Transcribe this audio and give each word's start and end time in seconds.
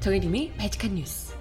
정혜림이 0.00 0.52
발칙한 0.56 0.94
뉴스. 0.94 1.34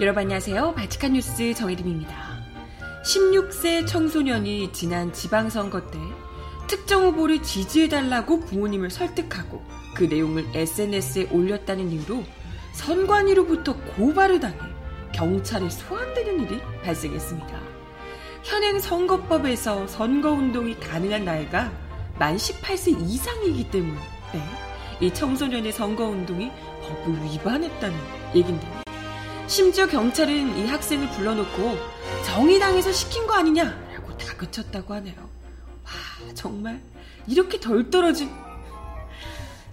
여러분 0.00 0.22
안녕하세요. 0.22 0.74
발칙한 0.74 1.12
뉴스 1.12 1.52
정혜림입니다. 1.52 2.14
16세 3.04 3.86
청소년이 3.86 4.72
지난 4.72 5.12
지방선거 5.12 5.90
때 5.90 5.98
특정 6.66 7.04
후보를 7.04 7.42
지지해달라고 7.42 8.40
부모님을 8.40 8.90
설득하고 8.90 9.62
그 9.94 10.04
내용을 10.04 10.46
SNS에 10.54 11.28
올렸다는 11.30 11.90
이유로 11.90 12.24
선관위로부터 12.74 13.76
고발을 13.96 14.40
당해 14.40 14.58
경찰에 15.12 15.70
소환되는 15.70 16.40
일이 16.40 16.60
발생했습니다. 16.82 17.60
현행 18.42 18.78
선거법에서 18.78 19.86
선거운동이 19.86 20.78
가능한 20.80 21.24
나이가 21.24 21.72
만 22.18 22.36
18세 22.36 23.00
이상이기 23.00 23.70
때문에 23.70 23.98
이 25.00 25.12
청소년의 25.12 25.72
선거운동이 25.72 26.50
법을 26.82 27.24
위반했다는 27.24 27.96
얘긴데요. 28.34 28.82
심지어 29.46 29.86
경찰은 29.86 30.58
이 30.58 30.66
학생을 30.66 31.10
불러놓고 31.10 31.76
정의당에서 32.26 32.92
시킨 32.92 33.26
거 33.26 33.34
아니냐라고 33.34 34.16
다그쳤다고 34.16 34.94
하네요. 34.94 35.14
와, 35.16 36.34
정말 36.34 36.82
이렇게 37.26 37.60
덜 37.60 37.88
떨어진 37.90 38.30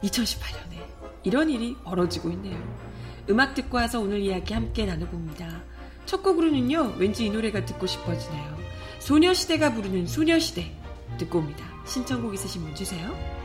2018년에 0.04 0.82
이런 1.24 1.50
일이 1.50 1.76
벌어지고 1.84 2.30
있네요. 2.32 2.91
음악 3.30 3.54
듣고 3.54 3.78
와서 3.78 4.00
오늘 4.00 4.20
이야기 4.20 4.54
함께 4.54 4.86
나눠봅니다. 4.86 5.64
첫 6.06 6.24
곡으로는요, 6.24 6.96
왠지 6.98 7.26
이 7.26 7.30
노래가 7.30 7.66
듣고 7.66 7.88
싶어지네요. 7.88 8.58
소녀시대가 9.00 9.74
부르는 9.74 10.08
소녀시대 10.08 10.72
듣고 11.18 11.40
옵니다. 11.40 11.66
신청곡 11.86 12.34
있으신 12.34 12.64
분 12.64 12.76
주세요. 12.76 13.41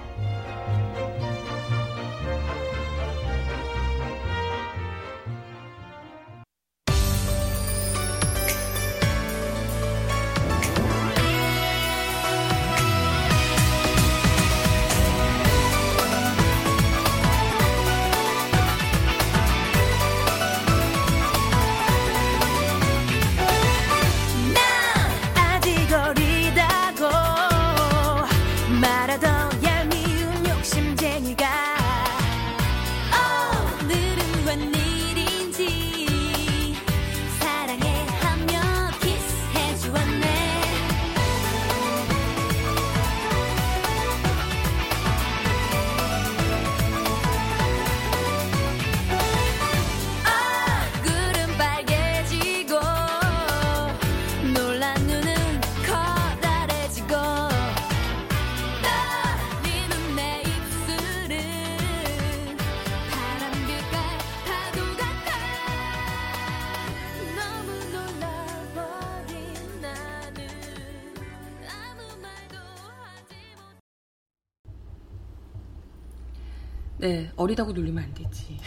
네, 76.98 77.30
어리다고 77.36 77.73
놀리면 77.73 78.05
안 78.05 78.14
되지. 78.14 78.58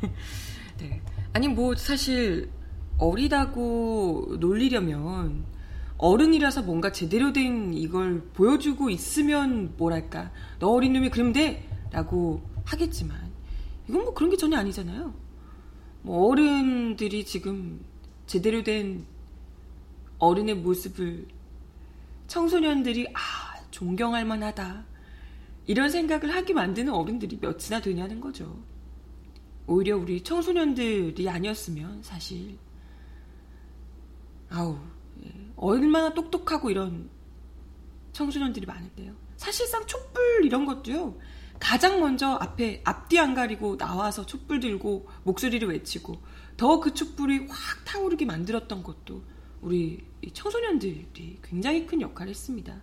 네. 0.78 1.02
아니, 1.34 1.46
뭐, 1.48 1.74
사실, 1.74 2.50
어리다고 2.96 4.36
놀리려면, 4.40 5.44
어른이라서 5.98 6.62
뭔가 6.62 6.90
제대로 6.92 7.32
된 7.32 7.74
이걸 7.74 8.22
보여주고 8.32 8.88
있으면, 8.88 9.74
뭐랄까, 9.76 10.32
너 10.58 10.70
어린 10.70 10.94
놈이 10.94 11.10
그러면 11.10 11.34
돼! 11.34 11.68
라고 11.90 12.40
하겠지만, 12.64 13.30
이건 13.88 14.04
뭐 14.04 14.14
그런 14.14 14.30
게 14.30 14.36
전혀 14.38 14.56
아니잖아요. 14.56 15.12
뭐, 16.00 16.28
어른들이 16.28 17.26
지금 17.26 17.84
제대로 18.26 18.62
된 18.62 19.04
어른의 20.18 20.56
모습을 20.56 21.26
청소년들이, 22.26 23.08
아, 23.12 23.60
존경할 23.70 24.24
만하다. 24.24 24.95
이런 25.66 25.90
생각을 25.90 26.34
하게 26.34 26.54
만드는 26.54 26.92
어른들이 26.92 27.38
몇이나 27.40 27.80
되냐는 27.80 28.20
거죠. 28.20 28.62
오히려 29.66 29.96
우리 29.96 30.22
청소년들이 30.22 31.28
아니었으면 31.28 32.02
사실 32.02 32.56
아우 34.48 34.78
예, 35.24 35.32
얼마나 35.56 36.14
똑똑하고 36.14 36.70
이런 36.70 37.10
청소년들이 38.12 38.64
많은데요. 38.66 39.14
사실상 39.36 39.84
촛불 39.86 40.44
이런 40.44 40.64
것도요. 40.64 41.18
가장 41.58 42.00
먼저 42.00 42.28
앞에 42.34 42.82
앞뒤 42.84 43.18
안 43.18 43.34
가리고 43.34 43.76
나와서 43.76 44.24
촛불 44.24 44.60
들고 44.60 45.08
목소리를 45.24 45.66
외치고 45.68 46.20
더 46.56 46.80
그 46.80 46.94
촛불이 46.94 47.46
확 47.48 47.84
타오르게 47.84 48.24
만들었던 48.24 48.82
것도 48.82 49.22
우리 49.60 50.04
청소년들이 50.32 51.38
굉장히 51.42 51.86
큰 51.86 52.00
역할을 52.00 52.30
했습니다. 52.30 52.82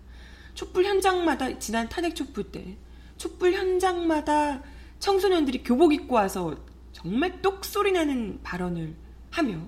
촛불 0.53 0.85
현장마다 0.85 1.57
지난 1.59 1.89
탄핵 1.89 2.15
촛불 2.15 2.51
때 2.51 2.77
촛불 3.17 3.53
현장마다 3.53 4.61
청소년들이 4.99 5.63
교복 5.63 5.93
입고 5.93 6.15
와서 6.15 6.55
정말 6.91 7.41
똑소리 7.41 7.91
나는 7.91 8.39
발언을 8.43 8.95
하며 9.31 9.59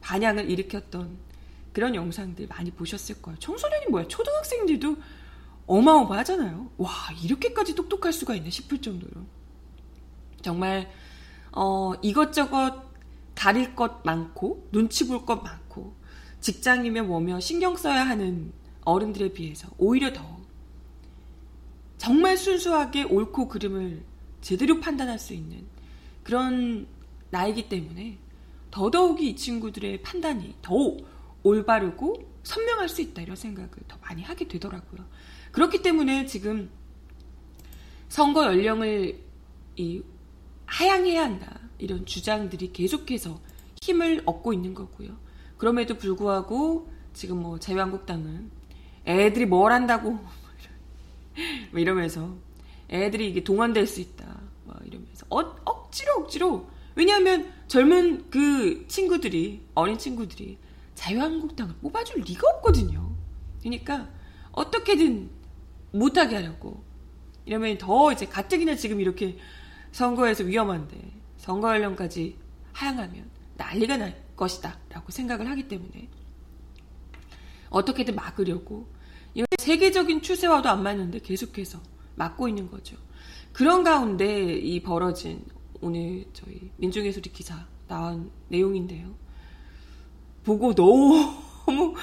반향을 0.00 0.50
일으켰던 0.50 1.18
그런 1.72 1.94
영상들 1.94 2.46
많이 2.48 2.70
보셨을 2.70 3.20
거예요. 3.22 3.38
청소년이 3.38 3.86
뭐야? 3.90 4.08
초등학생들도 4.08 4.96
어마어마하잖아요. 5.66 6.70
와, 6.78 6.90
이렇게까지 7.22 7.74
똑똑할 7.74 8.12
수가 8.12 8.34
있나 8.34 8.50
싶을 8.50 8.80
정도로. 8.80 9.22
정말, 10.42 10.90
어, 11.52 11.92
이것저것 12.02 12.88
가릴 13.34 13.74
것 13.76 14.02
많고, 14.04 14.68
눈치 14.72 15.06
볼 15.06 15.26
것 15.26 15.42
많고, 15.42 15.94
직장이며 16.40 17.04
뭐며 17.04 17.40
신경 17.40 17.76
써야 17.76 18.06
하는 18.06 18.52
어른들에 18.88 19.32
비해서 19.32 19.68
오히려 19.78 20.12
더 20.12 20.38
정말 21.98 22.36
순수하게 22.36 23.04
옳고 23.04 23.48
그름을 23.48 24.02
제대로 24.40 24.80
판단할 24.80 25.18
수 25.18 25.34
있는 25.34 25.66
그런 26.22 26.86
나이기 27.30 27.68
때문에 27.68 28.18
더더욱이 28.70 29.30
이 29.30 29.36
친구들의 29.36 30.02
판단이 30.02 30.54
더 30.62 30.96
올바르고 31.42 32.38
선명할 32.42 32.88
수 32.88 33.02
있다 33.02 33.22
이런 33.22 33.36
생각을 33.36 33.70
더 33.86 33.98
많이 33.98 34.22
하게 34.22 34.48
되더라고요. 34.48 35.04
그렇기 35.52 35.82
때문에 35.82 36.26
지금 36.26 36.70
선거 38.08 38.44
연령을 38.44 39.20
이 39.76 40.02
하향해야 40.66 41.22
한다 41.22 41.60
이런 41.78 42.06
주장들이 42.06 42.72
계속해서 42.72 43.40
힘을 43.82 44.22
얻고 44.24 44.52
있는 44.52 44.74
거고요. 44.74 45.16
그럼에도 45.56 45.96
불구하고 45.96 46.90
지금 47.12 47.42
뭐 47.42 47.58
자유한국당은 47.58 48.57
애들이 49.08 49.46
뭘 49.46 49.72
한다고 49.72 50.12
뭐 51.72 51.80
이러면서 51.80 52.36
애들이 52.90 53.28
이게 53.30 53.42
동원될 53.42 53.86
수 53.86 54.00
있다. 54.00 54.24
뭐 54.64 54.76
이러면서 54.84 55.26
어, 55.30 55.40
억지로 55.64 56.12
억지로 56.18 56.68
왜냐하면 56.94 57.52
젊은 57.68 58.28
그 58.30 58.86
친구들이 58.88 59.62
어린 59.74 59.98
친구들이 59.98 60.58
자유한국당을 60.94 61.74
뽑아줄 61.80 62.22
리가 62.22 62.48
없거든요. 62.56 63.14
그러니까 63.60 64.08
어떻게든 64.52 65.30
못하게 65.92 66.36
하려고 66.36 66.84
이러면 67.46 67.78
더 67.78 68.12
이제 68.12 68.26
가뜩이나 68.26 68.76
지금 68.76 69.00
이렇게 69.00 69.38
선거에서 69.92 70.44
위험한데 70.44 70.98
선거 71.38 71.72
연령까지 71.72 72.36
하향하면 72.72 73.30
난리가 73.56 73.96
날 73.96 74.22
것이다라고 74.36 75.10
생각을 75.10 75.48
하기 75.50 75.68
때문에 75.68 76.08
어떻게든 77.70 78.14
막으려고 78.14 78.88
세계적인 79.58 80.22
추세와도 80.22 80.68
안 80.68 80.82
맞는데 80.82 81.20
계속해서 81.20 81.80
막고 82.16 82.48
있는 82.48 82.70
거죠. 82.70 82.96
그런 83.52 83.84
가운데 83.84 84.54
이 84.54 84.82
벌어진 84.82 85.44
오늘 85.80 86.24
저희 86.32 86.70
소리 87.12 87.32
기사 87.32 87.66
나온 87.86 88.30
내용인데요. 88.48 89.14
보고 90.44 90.74
너무 90.74 91.34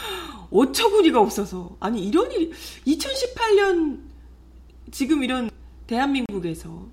어처구니가 0.52 1.20
없어서 1.20 1.76
아니 1.80 2.06
이런 2.06 2.32
일 2.32 2.52
2018년 2.86 4.02
지금 4.92 5.24
이런 5.24 5.50
대한민국에서 5.88 6.88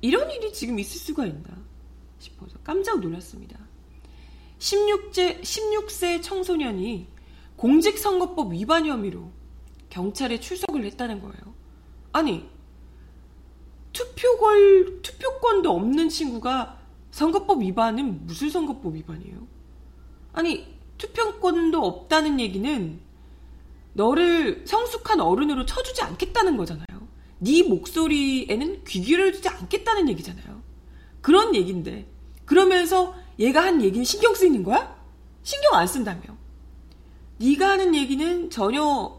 이런 0.00 0.30
일이 0.30 0.52
지금 0.52 0.78
있을 0.78 0.98
수가 1.00 1.26
있나 1.26 1.48
싶어서 2.18 2.58
깜짝 2.64 3.00
놀랐습니다. 3.00 3.58
16세, 4.58 5.40
16세 5.40 6.22
청소년이 6.22 7.06
공직선거법 7.56 8.52
위반 8.52 8.86
혐의로 8.86 9.30
경찰에 9.90 10.40
출석을 10.40 10.84
했다는 10.84 11.20
거예요. 11.20 11.54
아니, 12.12 12.48
투표걸, 13.92 15.02
투표권도 15.02 15.70
없는 15.70 16.08
친구가 16.08 16.78
선거법 17.10 17.62
위반은 17.62 18.26
무슨 18.26 18.50
선거법 18.50 18.94
위반이에요? 18.94 19.46
아니, 20.32 20.66
투표권도 20.98 21.84
없다는 21.84 22.38
얘기는 22.40 23.00
너를 23.94 24.62
성숙한 24.66 25.20
어른으로 25.20 25.66
쳐주지 25.66 26.02
않겠다는 26.02 26.56
거잖아요. 26.56 26.86
네 27.40 27.62
목소리에는 27.62 28.84
귀 28.84 29.00
기울여주지 29.00 29.48
않겠다는 29.48 30.08
얘기잖아요. 30.10 30.62
그런 31.20 31.54
얘기인데 31.54 32.06
그러면서 32.44 33.14
얘가 33.38 33.62
한 33.62 33.82
얘기는 33.82 34.04
신경 34.04 34.34
쓰이는 34.34 34.62
거야? 34.62 34.96
신경 35.42 35.74
안 35.74 35.86
쓴다며. 35.86 36.22
네가 37.38 37.70
하는 37.70 37.94
얘기는 37.94 38.50
전혀 38.50 39.17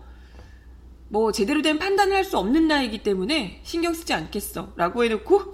뭐 1.10 1.32
제대로 1.32 1.62
된 1.62 1.80
판단을 1.80 2.16
할 2.16 2.24
수 2.24 2.38
없는 2.38 2.68
나이기 2.68 3.02
때문에 3.04 3.62
신경 3.64 3.94
쓰지 3.94 4.14
않겠어. 4.14 4.74
라고 4.76 5.04
해놓고 5.04 5.54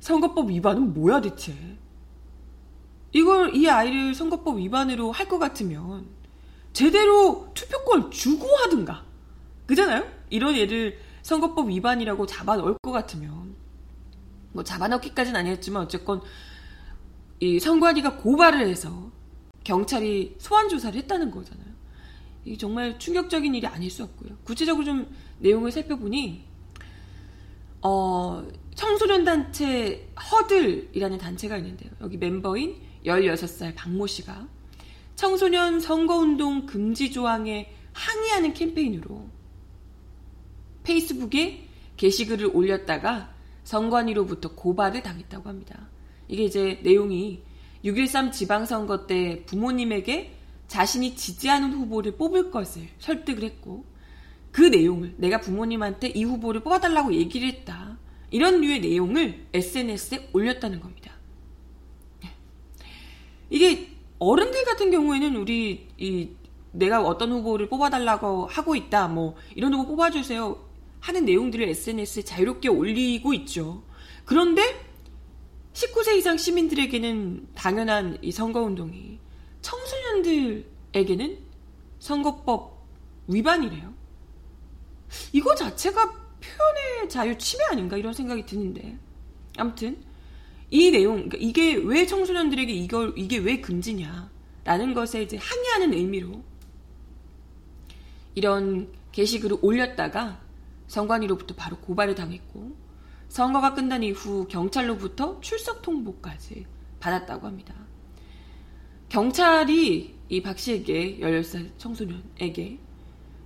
선거법 0.00 0.50
위반은 0.50 0.94
뭐야 0.94 1.20
대체. 1.20 1.54
이걸 3.12 3.54
이 3.54 3.68
아이를 3.68 4.14
선거법 4.14 4.58
위반으로 4.58 5.12
할 5.12 5.28
것 5.28 5.38
같으면 5.38 6.06
제대로 6.72 7.48
투표권 7.54 8.10
주고 8.10 8.46
하든가. 8.64 9.04
그잖아요? 9.66 10.06
이런 10.30 10.54
애를 10.54 10.98
선거법 11.22 11.68
위반이라고 11.68 12.24
잡아넣을 12.26 12.76
것 12.82 12.92
같으면 12.92 13.54
뭐 14.52 14.64
잡아넣기까지는 14.64 15.38
아니었지만 15.38 15.82
어쨌건 15.82 16.22
이 17.40 17.60
선관위가 17.60 18.16
고발을 18.16 18.66
해서 18.68 19.10
경찰이 19.64 20.36
소환 20.38 20.68
조사를 20.68 20.98
했다는 21.00 21.30
거잖아요. 21.30 21.69
이 22.44 22.56
정말 22.56 22.98
충격적인 22.98 23.54
일이 23.54 23.66
아닐 23.66 23.90
수 23.90 24.02
없고요. 24.02 24.36
구체적으로 24.44 24.84
좀 24.84 25.06
내용을 25.38 25.70
살펴보니 25.70 26.44
어, 27.82 28.46
청소년 28.74 29.24
단체 29.24 30.08
허들이라는 30.30 31.18
단체가 31.18 31.56
있는데요. 31.58 31.90
여기 32.00 32.16
멤버인 32.16 32.76
16살 33.04 33.74
박모 33.74 34.06
씨가 34.06 34.48
청소년 35.16 35.80
선거운동 35.80 36.66
금지 36.66 37.10
조항에 37.10 37.72
항의하는 37.92 38.54
캠페인으로 38.54 39.28
페이스북에 40.82 41.66
게시글을 41.96 42.50
올렸다가 42.54 43.34
선관위로부터 43.64 44.54
고발을 44.54 45.02
당했다고 45.02 45.48
합니다. 45.48 45.88
이게 46.28 46.44
이제 46.44 46.80
내용이 46.82 47.42
6.13 47.84 48.32
지방선거 48.32 49.06
때 49.06 49.44
부모님에게 49.46 50.34
자신이 50.70 51.16
지지하는 51.16 51.72
후보를 51.72 52.12
뽑을 52.12 52.52
것을 52.52 52.86
설득을 53.00 53.42
했고 53.42 53.84
그 54.52 54.62
내용을 54.62 55.14
내가 55.16 55.40
부모님한테 55.40 56.10
이 56.10 56.22
후보를 56.22 56.60
뽑아달라고 56.60 57.12
얘기를 57.12 57.48
했다. 57.48 57.98
이런 58.30 58.60
류의 58.60 58.80
내용을 58.80 59.46
SNS에 59.52 60.30
올렸다는 60.32 60.78
겁니다. 60.78 61.10
이게 63.50 63.88
어른들 64.20 64.64
같은 64.64 64.92
경우에는 64.92 65.34
우리 65.34 65.88
이 65.98 66.28
내가 66.70 67.02
어떤 67.02 67.32
후보를 67.32 67.68
뽑아달라고 67.68 68.46
하고 68.46 68.76
있다. 68.76 69.08
뭐 69.08 69.34
이런 69.56 69.74
후보 69.74 69.96
뽑아주세요. 69.96 70.68
하는 71.00 71.24
내용들을 71.24 71.68
SNS에 71.68 72.22
자유롭게 72.22 72.68
올리고 72.68 73.34
있죠. 73.34 73.82
그런데 74.24 74.62
19세 75.72 76.16
이상 76.16 76.36
시민들에게는 76.36 77.48
당연한 77.56 78.18
이 78.22 78.30
선거운동이 78.30 79.18
청 79.62 79.78
소년들에게는 80.10 81.38
선거법 81.98 82.86
위반이래요. 83.28 83.92
이거 85.32 85.54
자체가 85.54 86.06
표현의 86.40 87.08
자유 87.08 87.36
침해 87.38 87.64
아닌가 87.70 87.96
이런 87.96 88.12
생각이 88.12 88.46
드는데 88.46 88.98
아무튼 89.56 90.02
이 90.70 90.90
내용 90.90 91.28
그러니까 91.28 91.38
이게 91.40 91.74
왜 91.74 92.06
청소년들에게 92.06 92.72
이걸 92.72 93.12
이게 93.16 93.38
왜 93.38 93.60
금지냐라는 93.60 94.94
것에 94.94 95.22
이제 95.22 95.36
항의하는 95.36 95.92
의미로 95.92 96.42
이런 98.34 98.92
게시글을 99.12 99.58
올렸다가 99.62 100.40
선관위로부터 100.86 101.54
바로 101.56 101.76
고발을 101.78 102.14
당했고 102.14 102.76
선거가 103.28 103.74
끝난 103.74 104.02
이후 104.02 104.46
경찰로부터 104.48 105.40
출석 105.40 105.82
통보까지 105.82 106.66
받았다고 107.00 107.46
합니다. 107.46 107.74
경찰이 109.10 110.14
이 110.30 110.40
박 110.42 110.58
씨에게 110.58 111.18
16살 111.18 111.76
청소년에게 111.76 112.78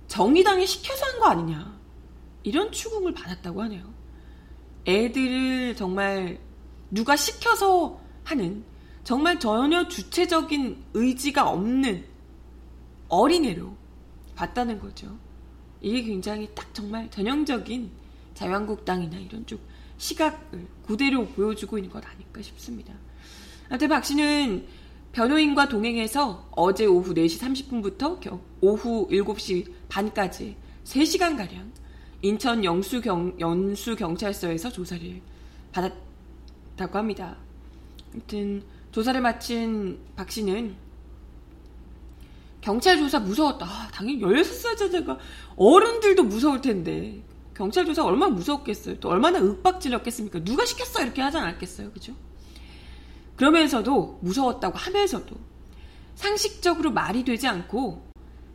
정의당이 0.07 0.67
시켜서 0.67 1.05
한 1.07 1.19
거 1.19 1.25
아니냐 1.27 1.79
이런 2.43 2.71
추궁을 2.71 3.13
받았다고 3.13 3.63
하네요. 3.63 3.91
애들을 4.87 5.75
정말 5.75 6.39
누가 6.91 7.15
시켜서 7.15 7.99
하는 8.23 8.63
정말 9.03 9.39
전혀 9.39 9.87
주체적인 9.87 10.83
의지가 10.93 11.49
없는 11.49 12.05
어린애로 13.07 13.75
봤다는 14.35 14.79
거죠. 14.79 15.17
이게 15.81 16.03
굉장히 16.03 16.47
딱 16.53 16.71
정말 16.73 17.09
전형적인 17.09 17.89
자유한국당이나 18.35 19.17
이런 19.17 19.45
쪽 19.47 19.59
시각을 19.97 20.67
그대로 20.85 21.25
보여주고 21.25 21.79
있는 21.79 21.89
것 21.89 22.05
아닐까 22.05 22.41
싶습니다. 22.43 22.93
하여튼 23.69 23.87
박 23.89 24.05
씨는 24.05 24.67
변호인과 25.15 25.69
동행해서 25.69 26.49
어제 26.51 26.85
오후 26.85 27.13
4시 27.13 27.39
30분부터 27.39 28.19
오후 28.59 29.07
7시 29.09 29.65
반까지 29.87 30.57
3시간가량 30.83 31.71
인천 32.21 32.65
영수 32.65 32.99
경, 32.99 33.33
연수 33.39 33.95
경찰서에서 33.95 34.69
조사를 34.71 35.21
받았다고 35.71 36.97
합니다. 36.97 37.37
아무튼 38.13 38.61
조사를 38.91 39.21
마친 39.21 39.99
박 40.17 40.29
씨는 40.29 40.75
경찰 42.59 42.97
조사 42.97 43.17
무서웠다. 43.17 43.65
아, 43.65 43.87
당연히 43.93 44.19
16살짜리가 44.19 45.17
어른들도 45.55 46.23
무서울 46.23 46.59
텐데 46.59 47.21
경찰 47.53 47.85
조사 47.85 48.03
얼마나 48.03 48.33
무서웠겠어요. 48.33 48.99
또 48.99 49.07
얼마나 49.07 49.39
윽박질렀겠습니까? 49.39 50.43
누가 50.43 50.65
시켰어? 50.65 51.03
이렇게 51.03 51.21
하지 51.21 51.37
않았겠어요. 51.37 51.91
그죠? 51.93 52.13
그러면서도 53.35 54.19
무서웠다고 54.21 54.77
하면서도 54.77 55.35
상식적으로 56.15 56.91
말이 56.91 57.23
되지 57.23 57.47
않고 57.47 58.05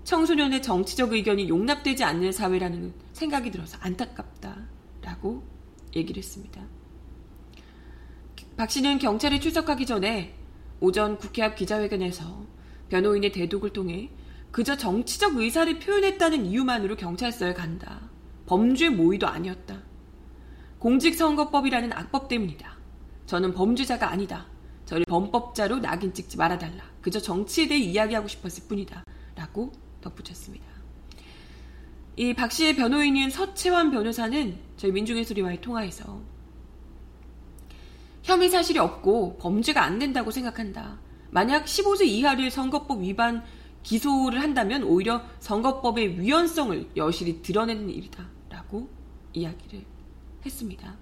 청소년의 0.05 0.63
정치적 0.63 1.13
의견이 1.13 1.49
용납되지 1.49 2.05
않는 2.05 2.33
사회라는 2.33 2.95
생각이 3.13 3.51
들어서 3.51 3.77
안타깝다라고 3.81 5.43
얘기를 5.95 6.23
했습니다. 6.23 6.63
박 8.57 8.71
씨는 8.71 8.99
경찰에 8.99 9.39
출석하기 9.39 9.87
전에 9.87 10.35
오전 10.81 11.19
국회 11.19 11.43
앞 11.43 11.57
기자회견에서 11.57 12.47
변호인의 12.89 13.33
대독을 13.33 13.73
통해 13.73 14.11
그저 14.51 14.77
정치적 14.77 15.37
의사를 15.37 15.79
표현했다는 15.79 16.47
이유만으로 16.47 16.97
경찰서에 16.97 17.55
간다. 17.55 18.11
범죄 18.47 18.89
모의도 18.89 19.29
아니었다. 19.29 19.83
공직선거법이라는 20.79 21.93
악법 21.93 22.29
때문이다. 22.29 22.77
저는 23.27 23.55
범죄자가 23.55 24.11
아니다. 24.11 24.47
저를 24.91 25.05
범법자로 25.07 25.79
낙인 25.79 26.13
찍지 26.13 26.37
말아달라. 26.37 26.83
그저 27.01 27.21
정치에 27.21 27.69
대해 27.69 27.79
이야기하고 27.79 28.27
싶었을 28.27 28.65
뿐이다. 28.67 29.05
라고 29.37 29.71
덧붙였습니다. 30.01 30.67
이 32.17 32.35
박 32.35 32.51
씨의 32.51 32.75
변호인인 32.75 33.31
서채환 33.31 33.93
변호사는 33.93 34.59
저희 34.77 34.91
민중의 34.91 35.25
소리와의 35.25 35.61
통화에서 35.61 36.21
혐의 38.25 38.51
사실이 38.51 38.81
없고 38.81 39.39
범죄가 39.39 39.81
안 39.81 40.01
된다고 40.01 40.33
생각한다. 40.33 40.99
만약 41.31 41.67
15세 41.67 42.07
이하를 42.07 42.51
선거법 42.51 43.03
위반 43.03 43.45
기소를 43.85 44.43
한다면 44.43 44.83
오히려 44.83 45.23
선거법의 45.39 46.21
위헌성을 46.21 46.91
여실히 46.97 47.43
드러내는 47.43 47.89
일이다. 47.91 48.29
라고 48.49 48.91
이야기를 49.35 49.85
했습니다. 50.45 50.97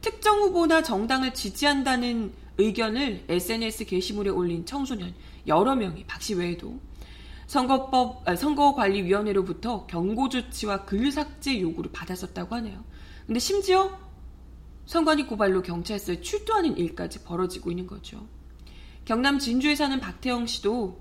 특정 0.00 0.40
후보나 0.40 0.82
정당을 0.82 1.34
지지한다는 1.34 2.32
의견을 2.60 3.24
SNS 3.28 3.84
게시물에 3.86 4.30
올린 4.30 4.64
청소년 4.66 5.14
여러 5.46 5.74
명이 5.74 6.04
박 6.06 6.20
씨 6.22 6.34
외에도 6.34 6.78
선거법 7.46 8.28
아, 8.28 8.36
선거관리위원회로부터 8.36 9.86
경고 9.86 10.28
조치와 10.28 10.84
글 10.84 11.10
삭제 11.10 11.60
요구를 11.60 11.90
받았었다고 11.90 12.54
하네요. 12.56 12.84
근데 13.26 13.40
심지어 13.40 13.98
선관위 14.86 15.26
고발로 15.26 15.62
경찰서에 15.62 16.20
출두하는 16.20 16.76
일까지 16.76 17.24
벌어지고 17.24 17.70
있는 17.70 17.86
거죠. 17.86 18.26
경남 19.04 19.38
진주에 19.38 19.74
사는 19.74 19.98
박태영 19.98 20.46
씨도 20.46 21.00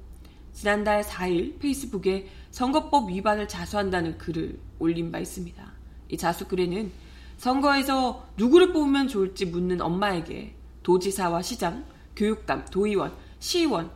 지난달 0.54 1.04
4일 1.04 1.60
페이스북에 1.60 2.28
선거법 2.50 3.10
위반을 3.12 3.48
자수한다는 3.48 4.18
글을 4.18 4.60
올린 4.80 5.12
바 5.12 5.20
있습니다. 5.20 5.72
이 6.10 6.18
자수 6.18 6.48
글에는 6.48 6.92
선거에서 7.38 8.28
누구를 8.38 8.74
뽑으면 8.74 9.08
좋을지 9.08 9.46
묻는 9.46 9.82
엄마에게 9.82 10.56
도지사와 10.84 11.42
시장, 11.42 11.86
교육감, 12.16 12.66
도의원, 12.66 13.16
시의원, 13.40 13.92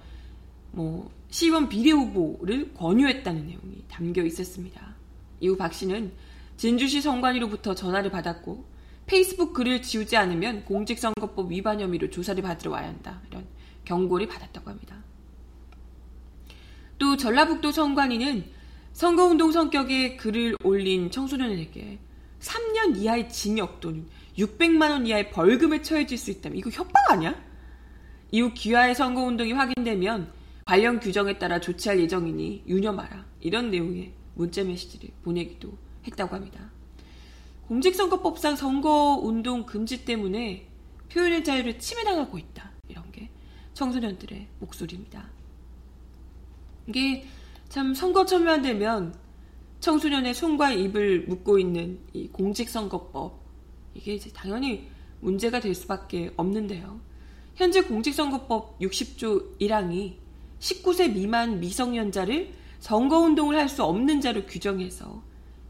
뭐 0.71 1.11
시의원 1.29 1.69
비례 1.69 1.91
후보를 1.91 2.73
권유했다는 2.73 3.47
내용이 3.47 3.83
담겨 3.89 4.23
있었습니다. 4.23 4.95
이후 5.39 5.57
박 5.57 5.73
씨는 5.73 6.11
진주시 6.57 7.01
선관위로부터 7.01 7.75
전화를 7.75 8.11
받았고 8.11 8.65
페이스북 9.05 9.53
글을 9.53 9.81
지우지 9.81 10.15
않으면 10.15 10.63
공직선거법 10.65 11.51
위반 11.51 11.81
혐의로 11.81 12.09
조사를 12.09 12.41
받으러 12.41 12.71
와야 12.71 12.87
한다. 12.87 13.21
이런 13.29 13.45
경고를 13.85 14.27
받았다고 14.27 14.69
합니다. 14.69 15.03
또 16.97 17.17
전라북도 17.17 17.71
선관위는 17.71 18.45
선거운동 18.93 19.51
성격의 19.51 20.17
글을 20.17 20.55
올린 20.63 21.11
청소년에게 21.11 21.99
3년 22.39 22.97
이하의 22.97 23.29
징역 23.29 23.79
또는 23.79 24.07
600만 24.37 24.89
원 24.89 25.05
이하의 25.05 25.31
벌금에 25.31 25.81
처해질 25.81 26.17
수 26.17 26.31
있다면 26.31 26.57
이거 26.57 26.69
협박 26.69 27.11
아니야? 27.11 27.35
이후 28.31 28.51
기아의 28.53 28.95
선거운동이 28.95 29.53
확인되면 29.53 30.31
관련 30.65 30.99
규정에 30.99 31.37
따라 31.37 31.59
조치할 31.59 31.99
예정이니 31.99 32.63
유념하라 32.67 33.25
이런 33.41 33.69
내용의 33.69 34.13
문자 34.33 34.63
메시지를 34.63 35.09
보내기도 35.23 35.77
했다고 36.07 36.35
합니다. 36.35 36.71
공직선거법상 37.67 38.55
선거운동 38.55 39.65
금지 39.65 40.03
때문에 40.03 40.67
표현의 41.11 41.43
자유를 41.43 41.77
침해당하고 41.79 42.37
있다 42.37 42.71
이런 42.87 43.11
게 43.11 43.29
청소년들의 43.73 44.47
목소리입니다. 44.59 45.29
이게 46.87 47.25
참 47.69 47.93
선거 47.93 48.25
참여되면 48.25 49.15
청소년의 49.79 50.33
손과 50.33 50.71
입을 50.71 51.25
묶고 51.27 51.59
있는 51.59 51.99
이 52.13 52.27
공직선거법 52.29 53.42
이게 53.95 54.13
이제 54.15 54.29
당연히 54.31 54.87
문제가 55.21 55.59
될 55.59 55.73
수밖에 55.75 56.31
없는데요. 56.35 56.99
현재 57.55 57.81
공직선거법 57.81 58.79
60조 58.79 59.59
1항이 59.59 60.15
19세 60.59 61.13
미만 61.13 61.59
미성년자를 61.59 62.53
선거운동을 62.79 63.57
할 63.57 63.69
수 63.69 63.83
없는 63.83 64.21
자로 64.21 64.45
규정해서 64.45 65.21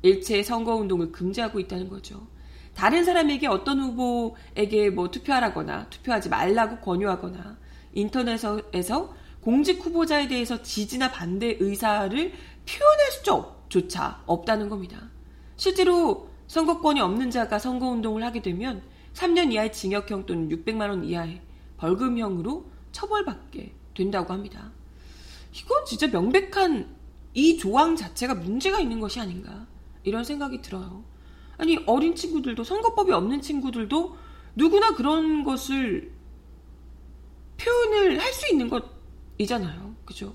일체 0.01 0.41
선거운동을 0.43 1.11
금지하고 1.11 1.59
있다는 1.59 1.89
거죠. 1.89 2.25
다른 2.73 3.05
사람에게 3.05 3.47
어떤 3.47 3.79
후보에게 3.79 4.89
뭐 4.89 5.11
투표하라거나 5.11 5.89
투표하지 5.89 6.29
말라고 6.29 6.77
권유하거나 6.79 7.57
인터넷에서 7.93 9.13
공직 9.41 9.85
후보자에 9.85 10.27
대해서 10.27 10.61
지지나 10.63 11.11
반대 11.11 11.57
의사를 11.59 12.15
표현할 12.15 13.11
수조차 13.11 14.23
없다는 14.25 14.69
겁니다. 14.69 15.09
실제로 15.55 16.29
선거권이 16.47 16.99
없는 17.01 17.31
자가 17.31 17.59
선거운동을 17.59 18.23
하게 18.23 18.41
되면 18.41 18.83
3년 19.13 19.51
이하의 19.51 19.71
징역형 19.71 20.25
또는 20.25 20.49
600만원 20.49 21.05
이하의 21.05 21.41
벌금형으로 21.77 22.65
처벌받게 22.91 23.73
된다고 23.95 24.33
합니다. 24.33 24.71
이건 25.53 25.85
진짜 25.85 26.07
명백한 26.07 26.95
이 27.33 27.57
조항 27.57 27.95
자체가 27.95 28.35
문제가 28.35 28.79
있는 28.79 28.99
것이 28.99 29.19
아닌가 29.19 29.67
이런 30.03 30.23
생각이 30.23 30.61
들어요. 30.61 31.03
아니 31.57 31.77
어린 31.85 32.15
친구들도 32.15 32.63
선거법이 32.63 33.11
없는 33.11 33.41
친구들도 33.41 34.17
누구나 34.55 34.93
그런 34.95 35.43
것을 35.43 36.11
표현을 37.57 38.19
할 38.19 38.33
수 38.33 38.51
있는 38.51 38.69
것이잖아요. 38.69 39.95
그죠? 40.05 40.33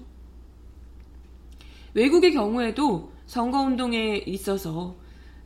외국의 1.94 2.32
경우에도 2.32 3.12
선거운동에 3.26 4.18
있어서 4.26 4.96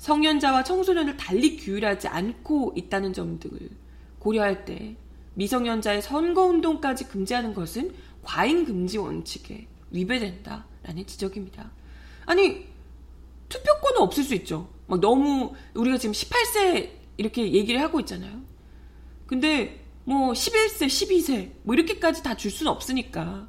성년자와 0.02 0.64
청소년을 0.64 1.16
달리 1.16 1.56
규율하지 1.56 2.09
않고 2.09 2.73
있다는 2.75 3.12
점들을 3.12 3.71
고려할 4.18 4.64
때 4.64 4.97
미성년자의 5.35 6.02
선거운동까지 6.02 7.06
금지하는 7.06 7.54
것은 7.54 7.94
과잉금지 8.23 8.99
원칙에 8.99 9.68
위배된다라는 9.92 11.06
지적입니다. 11.06 11.71
아니 12.26 12.66
투표권은 13.49 14.00
없을 14.00 14.25
수 14.25 14.35
있죠. 14.35 14.68
막 14.88 14.99
너무 14.99 15.54
우리가 15.75 15.99
지금 15.99 16.12
18세 16.12 16.90
이렇게 17.16 17.52
얘기를 17.52 17.80
하고 17.80 18.00
있잖아요. 18.00 18.40
근데 19.28 19.85
뭐 20.04 20.32
11세, 20.32 20.87
12세 20.87 21.52
뭐 21.62 21.76
이렇게까지 21.76 22.25
다 22.25 22.35
줄 22.35 22.50
수는 22.50 22.73
없으니까 22.73 23.47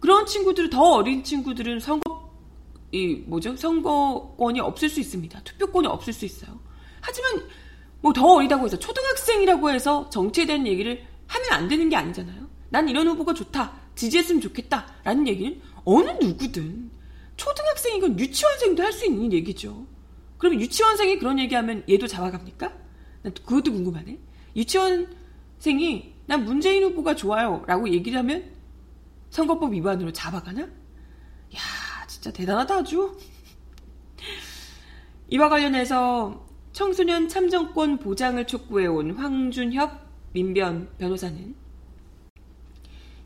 그런 0.00 0.26
친구들은 0.26 0.70
더 0.70 0.94
어린 0.94 1.22
친구들은 1.22 1.78
선거 1.78 2.11
이 2.92 3.16
뭐죠 3.26 3.56
선거권이 3.56 4.60
없을 4.60 4.88
수 4.88 5.00
있습니다. 5.00 5.40
투표권이 5.44 5.86
없을 5.88 6.12
수 6.12 6.24
있어요. 6.24 6.60
하지만 7.00 7.42
뭐 8.02 8.12
더 8.12 8.34
어리다고 8.34 8.64
해서 8.66 8.78
초등학생이라고 8.78 9.70
해서 9.70 10.08
정치에 10.10 10.44
대한 10.46 10.66
얘기를 10.66 11.02
하면 11.26 11.52
안 11.52 11.68
되는 11.68 11.88
게 11.88 11.96
아니잖아요. 11.96 12.48
난 12.68 12.88
이런 12.88 13.06
후보가 13.08 13.32
좋다, 13.34 13.72
지지했으면 13.94 14.40
좋겠다라는 14.40 15.26
얘기는 15.28 15.60
어느 15.84 16.10
누구든 16.20 16.90
초등학생이건 17.36 18.18
유치원생도 18.18 18.82
할 18.82 18.92
수 18.92 19.06
있는 19.06 19.32
얘기죠. 19.32 19.86
그럼 20.38 20.60
유치원생이 20.60 21.18
그런 21.18 21.38
얘기하면 21.38 21.84
얘도 21.88 22.06
잡아갑니까? 22.08 22.72
난 23.22 23.32
그것도 23.34 23.72
궁금하네. 23.72 24.18
유치원생이 24.56 26.14
난 26.26 26.44
문재인 26.44 26.82
후보가 26.84 27.14
좋아요 27.16 27.62
라고 27.66 27.88
얘기를 27.88 28.18
하면 28.18 28.50
선거법 29.30 29.72
위반으로 29.72 30.12
잡아가나? 30.12 30.62
야 30.62 30.68
진짜 32.22 32.30
대단하다 32.30 32.76
아주. 32.76 33.18
이와 35.28 35.48
관련해서 35.48 36.46
청소년 36.72 37.28
참정권 37.28 37.98
보장을 37.98 38.46
촉구해온 38.46 39.16
황준협 39.16 39.90
민변 40.32 40.88
변호사는 40.98 41.56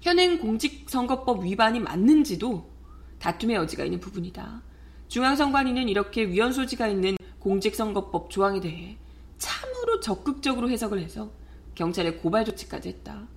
현행 0.01 0.39
공직선거법 0.39 1.45
위반이 1.45 1.81
맞는지도 1.81 2.71
다툼의 3.19 3.57
여지가 3.57 3.85
있는 3.85 4.01
부분이다. 4.01 4.63
중앙선관위는 5.09 5.91
이렇게 5.91 6.27
위헌 6.27 6.55
소지가 6.55 6.89
있는 6.89 7.17
공직선거법 7.39 8.31
조항에 8.31 8.61
대해 8.61 8.97
참으로 9.37 10.01
적극적으로 10.01 10.71
해석을 10.71 11.01
해서 11.01 11.31
경찰에 11.75 12.15
고발 12.15 12.47
조치까지 12.47 12.89
했다. 12.89 13.29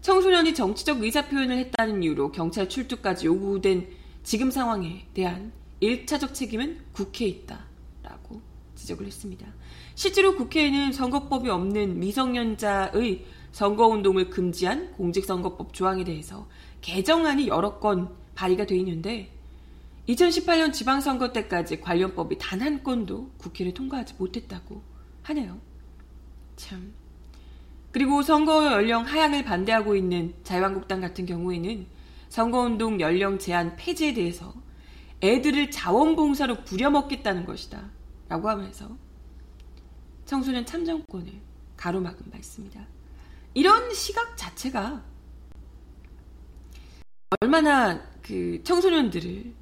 청소년이 0.00 0.54
정치적 0.54 1.02
의사 1.02 1.28
표현을 1.28 1.58
했다는 1.58 2.02
이유로 2.02 2.32
경찰 2.32 2.70
출두까지 2.70 3.26
요구된 3.26 4.07
지금 4.22 4.50
상황에 4.50 5.06
대한 5.14 5.52
1차적 5.82 6.34
책임은 6.34 6.80
국회에 6.92 7.28
있다. 7.28 7.64
라고 8.02 8.40
지적을 8.74 9.06
했습니다. 9.06 9.46
실제로 9.94 10.36
국회에는 10.36 10.92
선거법이 10.92 11.48
없는 11.48 11.98
미성년자의 11.98 13.24
선거운동을 13.52 14.30
금지한 14.30 14.92
공직선거법 14.92 15.72
조항에 15.72 16.04
대해서 16.04 16.48
개정안이 16.80 17.48
여러 17.48 17.78
건 17.78 18.14
발의가 18.34 18.66
돼 18.66 18.76
있는데 18.76 19.32
2018년 20.08 20.72
지방선거 20.72 21.32
때까지 21.32 21.80
관련법이 21.80 22.38
단 22.38 22.62
한 22.62 22.82
건도 22.82 23.30
국회를 23.38 23.74
통과하지 23.74 24.14
못했다고 24.18 24.80
하네요. 25.22 25.58
참. 26.56 26.92
그리고 27.92 28.22
선거 28.22 28.72
연령 28.72 29.04
하향을 29.04 29.44
반대하고 29.44 29.96
있는 29.96 30.34
자유한국당 30.44 31.00
같은 31.00 31.26
경우에는 31.26 31.86
선거운동 32.28 33.00
연령 33.00 33.38
제한 33.38 33.76
폐지에 33.76 34.14
대해서 34.14 34.54
애들을 35.22 35.70
자원봉사로 35.70 36.64
부려먹겠다는 36.64 37.44
것이다. 37.44 37.90
라고 38.28 38.48
하면서 38.48 38.96
청소년 40.24 40.66
참정권을 40.66 41.32
가로막은 41.76 42.30
바 42.30 42.36
있습니다. 42.36 42.86
이런 43.54 43.92
시각 43.94 44.36
자체가 44.36 45.02
얼마나 47.40 48.02
그 48.22 48.62
청소년들을 48.62 49.54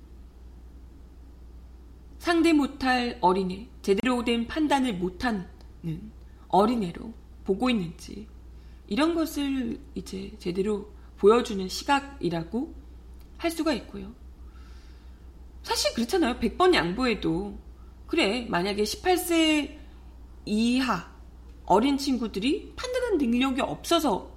상대 2.18 2.52
못할 2.52 3.18
어린애, 3.20 3.68
제대로 3.82 4.24
된 4.24 4.46
판단을 4.48 4.94
못하는 4.94 5.46
어린애로 6.48 7.12
보고 7.44 7.70
있는지 7.70 8.26
이런 8.88 9.14
것을 9.14 9.78
이제 9.94 10.32
제대로 10.38 10.90
보여주는 11.18 11.68
시각이라고 11.68 12.74
할 13.38 13.50
수가 13.50 13.72
있고요. 13.74 14.12
사실 15.62 15.92
그렇잖아요. 15.94 16.38
100번 16.38 16.74
양보해도 16.74 17.58
그래 18.06 18.46
만약에 18.48 18.82
18세 18.82 19.76
이하 20.44 21.10
어린 21.64 21.98
친구들이 21.98 22.72
판단하는 22.76 23.18
능력이 23.18 23.60
없어서 23.60 24.30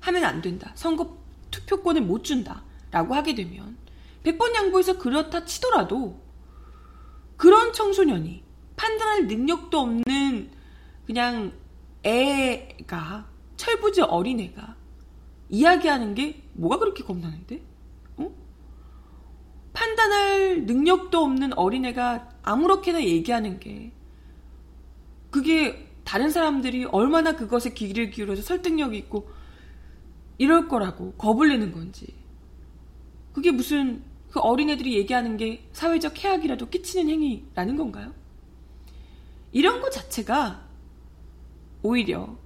하면 0.00 0.24
안 0.24 0.42
된다. 0.42 0.72
선거 0.74 1.16
투표권을 1.50 2.02
못 2.02 2.22
준다. 2.22 2.62
라고 2.90 3.14
하게 3.14 3.34
되면 3.34 3.76
100번 4.22 4.54
양보해서 4.54 4.98
그렇다 4.98 5.44
치더라도 5.44 6.20
그런 7.36 7.72
청소년이 7.72 8.42
판단할 8.76 9.26
능력도 9.26 9.78
없는 9.78 10.50
그냥 11.06 11.52
애가 12.02 13.28
철부지 13.56 14.02
어린애가 14.02 14.76
이야기하는 15.48 16.14
게 16.14 16.42
뭐가 16.54 16.78
그렇게 16.78 17.04
겁나는데? 17.04 17.62
어? 18.16 18.30
판단할 19.72 20.64
능력도 20.64 21.18
없는 21.18 21.52
어린애가 21.54 22.28
아무렇게나 22.42 23.04
얘기하는 23.04 23.60
게 23.60 23.92
그게 25.30 25.88
다른 26.04 26.30
사람들이 26.30 26.84
얼마나 26.86 27.36
그것에 27.36 27.74
귀를 27.74 28.10
기울여서 28.10 28.42
설득력이 28.42 28.96
있고 28.98 29.28
이럴 30.38 30.68
거라고 30.68 31.14
내는 31.48 31.72
건지 31.72 32.06
그게 33.32 33.50
무슨 33.50 34.02
그 34.30 34.40
어린애들이 34.40 34.96
얘기하는 34.96 35.36
게 35.36 35.66
사회적 35.72 36.22
해악이라도 36.22 36.68
끼치는 36.68 37.10
행위라는 37.10 37.76
건가요? 37.76 38.12
이런 39.52 39.80
것 39.80 39.90
자체가 39.90 40.62
오히려 41.82 42.36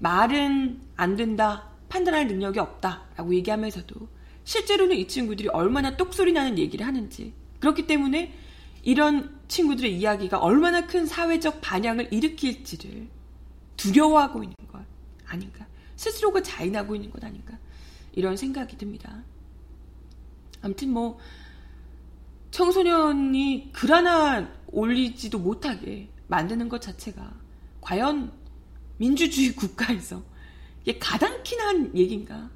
말은 0.00 0.80
안 0.96 1.16
된다, 1.16 1.67
판단할 1.88 2.26
능력이 2.26 2.58
없다 2.58 3.06
라고 3.16 3.34
얘기하면서도 3.34 3.94
실제로는 4.44 4.96
이 4.96 5.08
친구들이 5.08 5.48
얼마나 5.48 5.96
똑소리 5.96 6.32
나는 6.32 6.58
얘기를 6.58 6.86
하는지 6.86 7.32
그렇기 7.60 7.86
때문에 7.86 8.32
이런 8.82 9.38
친구들의 9.48 9.98
이야기가 9.98 10.38
얼마나 10.38 10.86
큰 10.86 11.06
사회적 11.06 11.60
반향을 11.60 12.12
일으킬지를 12.12 13.08
두려워하고 13.76 14.42
있는 14.42 14.54
것 14.70 14.82
아닌가. 15.26 15.66
스스로가 15.96 16.42
자인하고 16.42 16.94
있는 16.94 17.10
것 17.10 17.22
아닌가. 17.22 17.58
이런 18.12 18.36
생각이 18.36 18.76
듭니다. 18.76 19.22
아무튼 20.62 20.90
뭐, 20.90 21.18
청소년이 22.50 23.70
글 23.72 23.92
하나 23.92 24.50
올리지도 24.68 25.38
못하게 25.38 26.08
만드는 26.28 26.68
것 26.68 26.80
자체가 26.80 27.32
과연 27.80 28.32
민주주의 28.96 29.54
국가에서 29.54 30.22
이게 30.88 30.98
가당키나 30.98 31.66
한 31.66 31.94
얘기인가? 31.94 32.48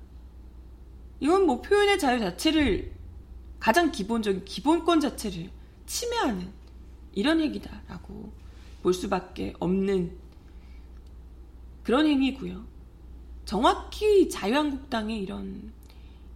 이건 1.21 1.45
뭐 1.45 1.61
표현의 1.61 1.99
자유 1.99 2.19
자체를 2.19 2.91
가장 3.61 3.93
기본적인 3.93 4.47
기본권 4.47 5.01
자체를 5.01 5.51
침해하는 5.85 6.51
이런 7.12 7.43
얘기다라고 7.43 8.33
볼 8.83 8.95
수밖에 8.95 9.53
없는 9.61 10.17
그런 11.83 12.07
행위고요. 12.07 12.65
정확히 13.45 14.31
자유한국당의 14.31 15.19
이런 15.19 15.71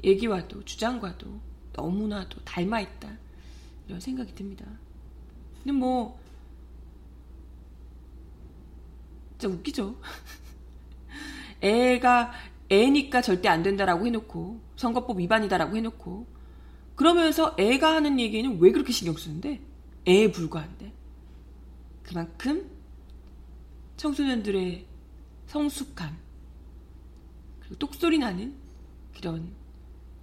얘기와도 0.05 0.67
주장과도 0.67 1.41
너무나도 1.73 2.45
닮아 2.45 2.83
있다 2.83 3.17
이런 3.89 4.01
생각이 4.01 4.35
듭니다. 4.35 4.67
근데 5.65 5.73
뭐 5.73 6.21
진짜 9.39 9.49
웃기죠. 9.49 9.99
애가 11.67 12.33
애니까 12.69 13.23
절대 13.23 13.49
안 13.49 13.63
된다라고 13.63 14.07
해놓고 14.07 14.61
선거법 14.77 15.19
위반이다라고 15.19 15.77
해놓고. 15.77 16.27
그러면서 16.95 17.55
애가 17.59 17.95
하는 17.95 18.19
얘기는 18.21 18.59
왜 18.59 18.73
그렇게 18.73 18.93
신경 18.93 19.17
쓰는데? 19.17 19.61
애에 20.09 20.31
불과한데. 20.31 20.93
그만큼 22.03 22.71
청소년들의 23.97 24.87
성숙함 25.47 26.17
그리고 27.61 27.77
똑소리 27.77 28.19
나는 28.19 28.55
그런 29.15 29.53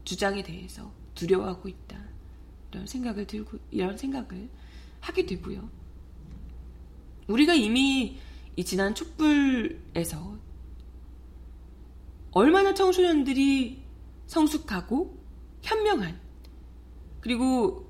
주장에 0.03 0.43
대해서 0.43 0.91
두려워하고 1.15 1.69
있다. 1.69 2.01
이런 2.71 2.87
생각을 2.87 3.27
들고 3.27 3.59
이런 3.71 3.97
생각을 3.97 4.49
하게 4.99 5.25
되고요. 5.25 5.69
우리가 7.27 7.53
이미 7.53 8.17
이 8.55 8.63
지난 8.63 8.95
촛불에서 8.95 10.37
얼마나 12.33 12.73
청소년들이 12.73 13.81
성숙하고 14.27 15.17
현명한 15.61 16.19
그리고 17.21 17.89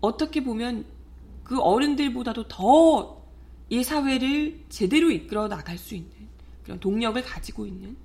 어떻게 0.00 0.42
보면 0.42 0.84
그 1.42 1.60
어른들보다도 1.60 2.48
더 2.48 3.24
이 3.70 3.82
사회를 3.82 4.60
제대로 4.68 5.10
이끌어 5.10 5.48
나갈 5.48 5.78
수 5.78 5.94
있는 5.94 6.10
그런 6.62 6.78
동력을 6.80 7.20
가지고 7.22 7.66
있는 7.66 7.96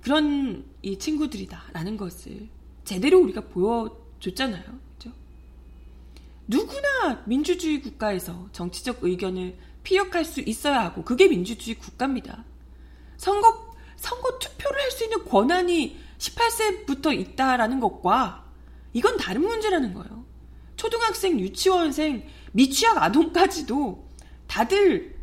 그런 0.00 0.64
이 0.82 0.98
친구들이다라는 0.98 1.96
것을 1.96 2.48
제대로 2.84 3.18
우리가 3.20 3.42
보여줬잖아요. 3.42 4.64
그죠? 4.96 5.12
누구나 6.46 7.22
민주주의 7.26 7.82
국가에서 7.82 8.48
정치적 8.52 9.00
의견을 9.02 9.58
피력할 9.82 10.24
수 10.24 10.40
있어야 10.40 10.84
하고 10.84 11.02
그게 11.02 11.28
민주주의 11.28 11.76
국가입니다. 11.76 12.44
선거 13.16 13.67
선거 13.98 14.38
투표를 14.38 14.80
할 14.80 14.90
수 14.90 15.04
있는 15.04 15.24
권한이 15.24 15.98
18세부터 16.18 17.16
있다라는 17.18 17.78
것과 17.80 18.44
이건 18.92 19.16
다른 19.18 19.42
문제라는 19.42 19.94
거예요. 19.94 20.24
초등학생, 20.76 21.38
유치원생, 21.38 22.26
미취학 22.52 22.96
아동까지도 23.02 24.08
다들 24.46 25.16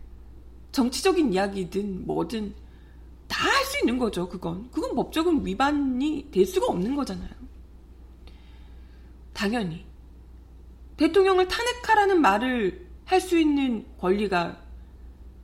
정치적인 0.71 1.33
이야기든 1.33 2.05
뭐든 2.05 2.53
다 3.27 3.49
할 3.49 3.65
수 3.65 3.79
있는 3.79 3.97
거죠, 3.97 4.29
그건. 4.29 4.69
그건 4.71 4.95
법적인 4.95 5.45
위반이 5.45 6.29
될 6.31 6.45
수가 6.45 6.67
없는 6.67 6.95
거잖아요. 6.95 7.31
당연히. 9.33 9.85
대통령을 10.97 11.47
탄핵하라는 11.47 12.21
말을 12.21 12.85
할 13.05 13.19
수 13.21 13.37
있는 13.37 13.85
권리가 13.99 14.61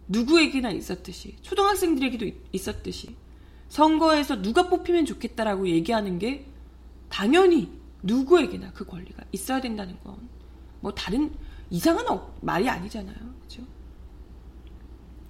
누구에게나 0.08 0.72
있었듯이, 0.72 1.36
초등학생들에게도 1.42 2.26
있었듯이, 2.52 3.16
선거에서 3.72 4.42
누가 4.42 4.68
뽑히면 4.70 5.06
좋겠다라고 5.06 5.68
얘기하는 5.70 6.20
게 6.20 6.46
당연히 7.10 7.72
누구에게나 8.04 8.72
그 8.74 8.86
권리가 8.86 9.24
있어야 9.32 9.62
된다는 9.62 9.98
건 10.04 10.32
뭐 10.82 10.92
다른 10.92 11.32
이상한 11.70 12.06
말이 12.42 12.68
아니잖아요. 12.68 13.16
그렇죠? 13.16 13.64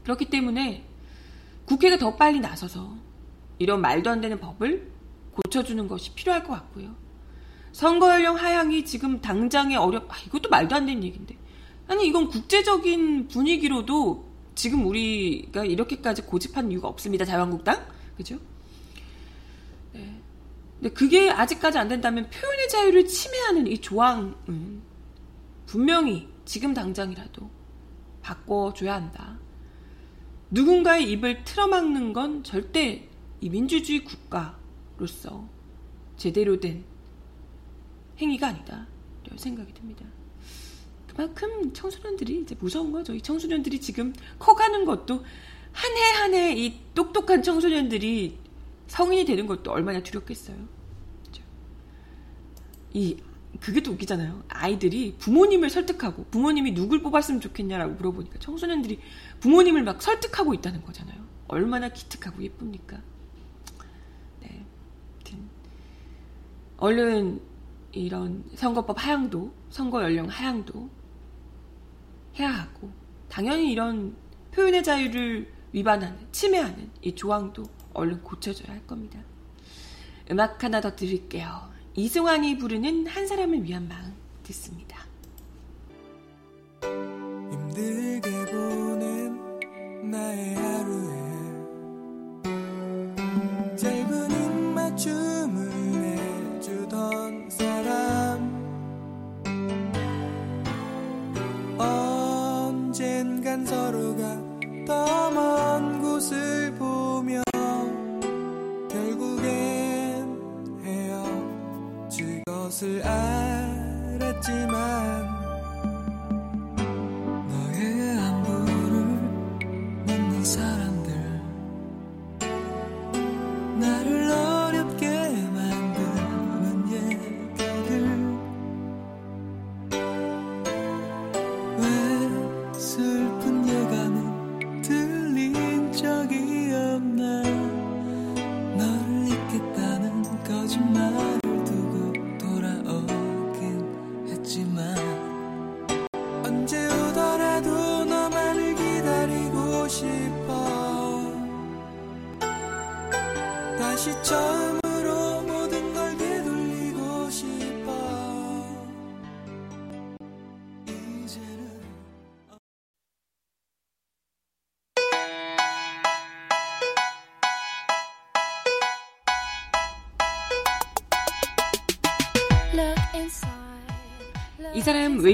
그렇기 0.03 0.25
때문에 0.25 0.85
국회가 1.65 1.97
더 1.97 2.15
빨리 2.15 2.39
나서서 2.39 2.95
이런 3.59 3.81
말도 3.81 4.09
안 4.09 4.21
되는 4.21 4.39
법을 4.39 4.91
고쳐주는 5.35 5.87
것이 5.87 6.13
필요할 6.15 6.43
것 6.43 6.53
같고요. 6.53 6.95
선거 7.71 8.09
연령 8.11 8.35
하향이 8.35 8.83
지금 8.85 9.21
당장에 9.21 9.75
어렵, 9.75 10.11
아, 10.11 10.15
이것도 10.25 10.49
말도 10.49 10.75
안 10.75 10.85
되는 10.85 11.03
얘기인데. 11.03 11.37
아니, 11.87 12.07
이건 12.07 12.27
국제적인 12.27 13.27
분위기로도 13.27 14.25
지금 14.55 14.85
우리가 14.87 15.63
이렇게까지 15.63 16.23
고집한 16.23 16.71
이유가 16.71 16.87
없습니다. 16.87 17.23
자유한국당? 17.23 17.85
그죠? 18.21 18.37
근데 19.91 20.89
그게 20.93 21.29
아직까지 21.29 21.77
안 21.79 21.87
된다면 21.87 22.29
표현의 22.29 22.69
자유를 22.69 23.07
침해하는 23.07 23.67
이 23.67 23.79
조항은 23.79 24.81
분명히 25.65 26.27
지금 26.45 26.73
당장이라도 26.73 27.49
바꿔줘야 28.21 28.95
한다. 28.95 29.39
누군가의 30.51 31.11
입을 31.11 31.43
틀어막는 31.43 32.13
건 32.13 32.43
절대 32.43 33.07
이 33.39 33.49
민주주의 33.49 34.03
국가로서 34.03 35.47
제대로 36.17 36.59
된 36.59 36.83
행위가 38.19 38.49
아니다. 38.49 38.85
이런 39.25 39.37
생각이 39.37 39.73
듭니다. 39.73 40.05
그만큼 41.07 41.73
청소년들이 41.73 42.41
이제 42.41 42.55
무서운 42.59 42.91
거죠. 42.91 43.13
이 43.13 43.21
청소년들이 43.21 43.81
지금 43.81 44.13
커가는 44.39 44.85
것도 44.85 45.23
한 45.73 45.91
해 45.95 46.01
한 46.21 46.33
해 46.33 46.53
이 46.57 46.79
똑똑한 46.93 47.43
청소년들이 47.43 48.37
성인이 48.87 49.25
되는 49.25 49.47
것도 49.47 49.71
얼마나 49.71 50.01
두렵겠어요. 50.03 50.57
그렇죠? 51.21 51.43
이 52.93 53.17
그게 53.59 53.81
또 53.81 53.91
웃기잖아요. 53.91 54.43
아이들이 54.49 55.15
부모님을 55.17 55.69
설득하고 55.69 56.25
부모님이 56.25 56.73
누굴 56.73 57.01
뽑았으면 57.01 57.41
좋겠냐라고 57.41 57.93
물어보니까 57.95 58.39
청소년들이 58.39 58.99
부모님을 59.39 59.83
막 59.83 60.01
설득하고 60.01 60.53
있다는 60.53 60.83
거잖아요. 60.83 61.21
얼마나 61.47 61.89
기특하고 61.89 62.41
예쁩니까? 62.43 63.01
네. 64.41 64.65
얼른 66.77 67.41
이런 67.91 68.43
선거법 68.55 69.03
하향도, 69.05 69.53
선거 69.69 70.01
연령 70.01 70.27
하향도 70.27 70.89
해야 72.39 72.49
하고, 72.49 72.89
당연히 73.29 73.71
이런 73.71 74.15
표현의 74.51 74.81
자유를 74.83 75.51
위반하는, 75.73 76.27
침해하는 76.31 76.89
이 77.01 77.15
조항도 77.15 77.63
얼른 77.93 78.23
고쳐줘야 78.23 78.73
할 78.73 78.85
겁니다. 78.85 79.19
음악 80.29 80.63
하나 80.63 80.81
더 80.81 80.95
드릴게요. 80.95 81.69
이승환이 81.95 82.57
부르는 82.57 83.07
한 83.07 83.27
사람을 83.27 83.63
위한 83.63 83.87
마음 83.87 84.13
듣습니다. 84.43 85.05
힘들게 87.51 88.45
보낸 88.45 89.39
나의 90.09 90.55
하루에 90.55 91.11
짧은 93.75 94.31
입맞춤을 94.31 95.71
해주던 96.59 97.49
사람 97.49 98.61
언젠간 101.77 103.65
서로가 103.65 104.50
험담한 104.91 106.01
곳을 106.01 106.73
보며 106.75 107.41
결국엔 108.89 110.37
헤어질 110.83 112.43
것을 112.45 113.01
알았지만 113.05 114.71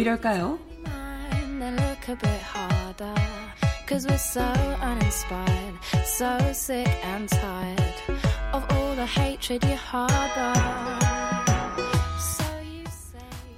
이럴까요? 0.08 0.58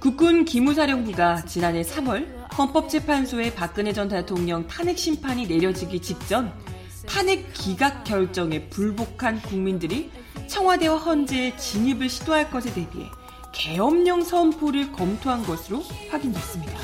국군 0.00 0.44
기무사령부가 0.44 1.44
지난해 1.44 1.82
3월 1.82 2.26
헌법재판소의 2.58 3.54
박근혜 3.54 3.92
전 3.92 4.08
대통령 4.08 4.66
탄핵 4.66 4.98
심판이 4.98 5.46
내려지기 5.46 6.00
직전 6.00 6.52
탄핵 7.06 7.52
기각 7.52 8.02
결정에 8.02 8.68
불복한 8.68 9.40
국민들이 9.42 10.10
청와대와 10.48 10.96
헌재에 10.96 11.56
진입을 11.56 12.08
시도할 12.08 12.50
것에 12.50 12.72
대비해 12.74 13.08
계엄령 13.52 14.22
선포를 14.22 14.92
검토한 14.92 15.44
것으로 15.44 15.82
확인됐습니다. 16.10 16.78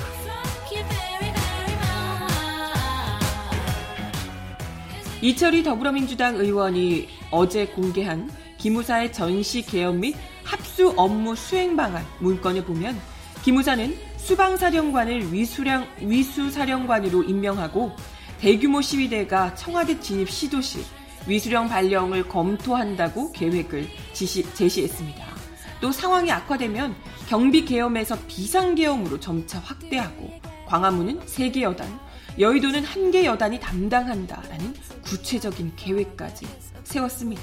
이철희 5.22 5.62
더불어민주당 5.62 6.36
의원이 6.36 7.08
어제 7.30 7.66
공개한 7.66 8.30
기무사의 8.58 9.12
전시 9.12 9.62
개헌 9.62 10.00
및 10.00 10.14
합수 10.44 10.92
업무 10.96 11.34
수행 11.34 11.74
방안 11.76 12.04
문건을 12.20 12.64
보면 12.64 12.96
기무사는 13.42 13.96
수방사령관을 14.16 15.32
위수령, 15.32 15.86
위수사령관으로 16.00 17.22
임명하고 17.22 17.92
대규모 18.40 18.82
시위대가 18.82 19.54
청와대 19.54 19.98
진입 20.00 20.28
시도 20.28 20.60
시 20.60 20.80
위수령 21.26 21.68
발령을 21.68 22.28
검토한다고 22.28 23.32
계획을 23.32 23.88
지시, 24.12 24.42
제시했습니다. 24.54 25.35
또 25.80 25.92
상황이 25.92 26.30
악화되면 26.30 26.94
경비 27.28 27.64
계엄에서 27.64 28.16
비상 28.26 28.74
계엄으로 28.74 29.20
점차 29.20 29.58
확대하고 29.58 30.40
광화문은 30.66 31.20
3개 31.20 31.62
여단, 31.62 31.98
여의도는 32.38 32.84
1개 32.84 33.24
여단이 33.24 33.60
담당한다라는 33.60 34.74
구체적인 35.04 35.72
계획까지 35.76 36.46
세웠습니다. 36.84 37.42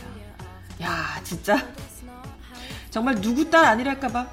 야, 0.81 1.19
진짜 1.23 1.67
정말 2.89 3.19
누구 3.21 3.49
딸 3.49 3.65
아니랄까봐. 3.65 4.27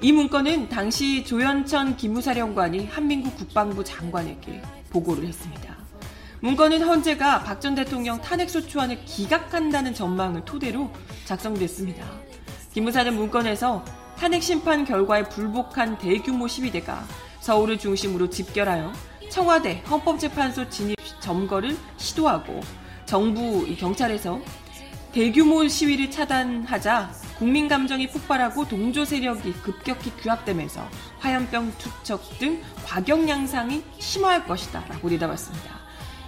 이 0.00 0.12
문건은 0.12 0.68
당시 0.68 1.24
조현천 1.24 1.96
기무사령관이 1.96 2.86
한민국 2.86 3.36
국방부 3.36 3.84
장관에게 3.84 4.60
보고를 4.90 5.26
했습니다. 5.26 5.74
문건은 6.40 6.82
헌재가 6.82 7.42
박 7.44 7.60
전 7.60 7.74
대통령 7.74 8.20
탄핵소추안을 8.20 9.04
기각한다는 9.06 9.94
전망을 9.94 10.44
토대로 10.44 10.90
작성됐습니다. 11.24 12.04
기무사는 12.74 13.14
문건에서 13.14 13.84
탄핵 14.18 14.42
심판 14.42 14.84
결과에 14.84 15.22
불복한 15.28 15.96
대규모 15.96 16.48
시위대가 16.48 17.04
서울을 17.38 17.78
중심으로 17.78 18.28
집결하여 18.30 18.92
청와대 19.30 19.80
헌법재판소 19.88 20.68
진입 20.70 20.96
점거를 21.20 21.76
시도하고 21.96 22.60
정부 23.06 23.64
경찰에서 23.76 24.40
대규모 25.12 25.68
시위를 25.68 26.10
차단하자 26.10 27.12
국민 27.38 27.68
감정이 27.68 28.08
폭발하고 28.08 28.66
동조 28.66 29.04
세력이 29.04 29.52
급격히 29.52 30.10
규합되면서 30.16 30.84
화염병 31.20 31.74
투척 31.78 32.38
등 32.40 32.60
과격 32.84 33.28
양상이 33.28 33.84
심화할 34.00 34.44
것이다 34.46 34.84
라고 34.88 35.08
내다봤습니다. 35.10 35.78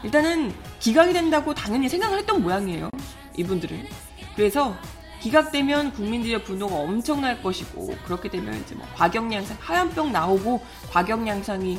일단은 0.05 0.55
기각이 0.79 1.13
된다고 1.13 1.53
당연히 1.53 1.89
생각을 1.89 2.19
했던 2.19 2.41
모양이에요. 2.41 2.89
이분들은. 3.37 3.89
그래서 4.37 4.77
기각되면 5.21 5.93
국민들의 5.93 6.45
분노가 6.45 6.77
엄청날 6.77 7.43
것이고 7.43 7.97
그렇게 8.05 8.29
되면 8.29 8.55
이제 8.61 8.75
뭐 8.75 8.87
과격양상 8.95 9.57
하얀병 9.61 10.13
나오고 10.13 10.63
과격양상이 10.91 11.79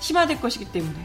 심화될 0.00 0.40
것이기 0.40 0.66
때문에 0.66 0.98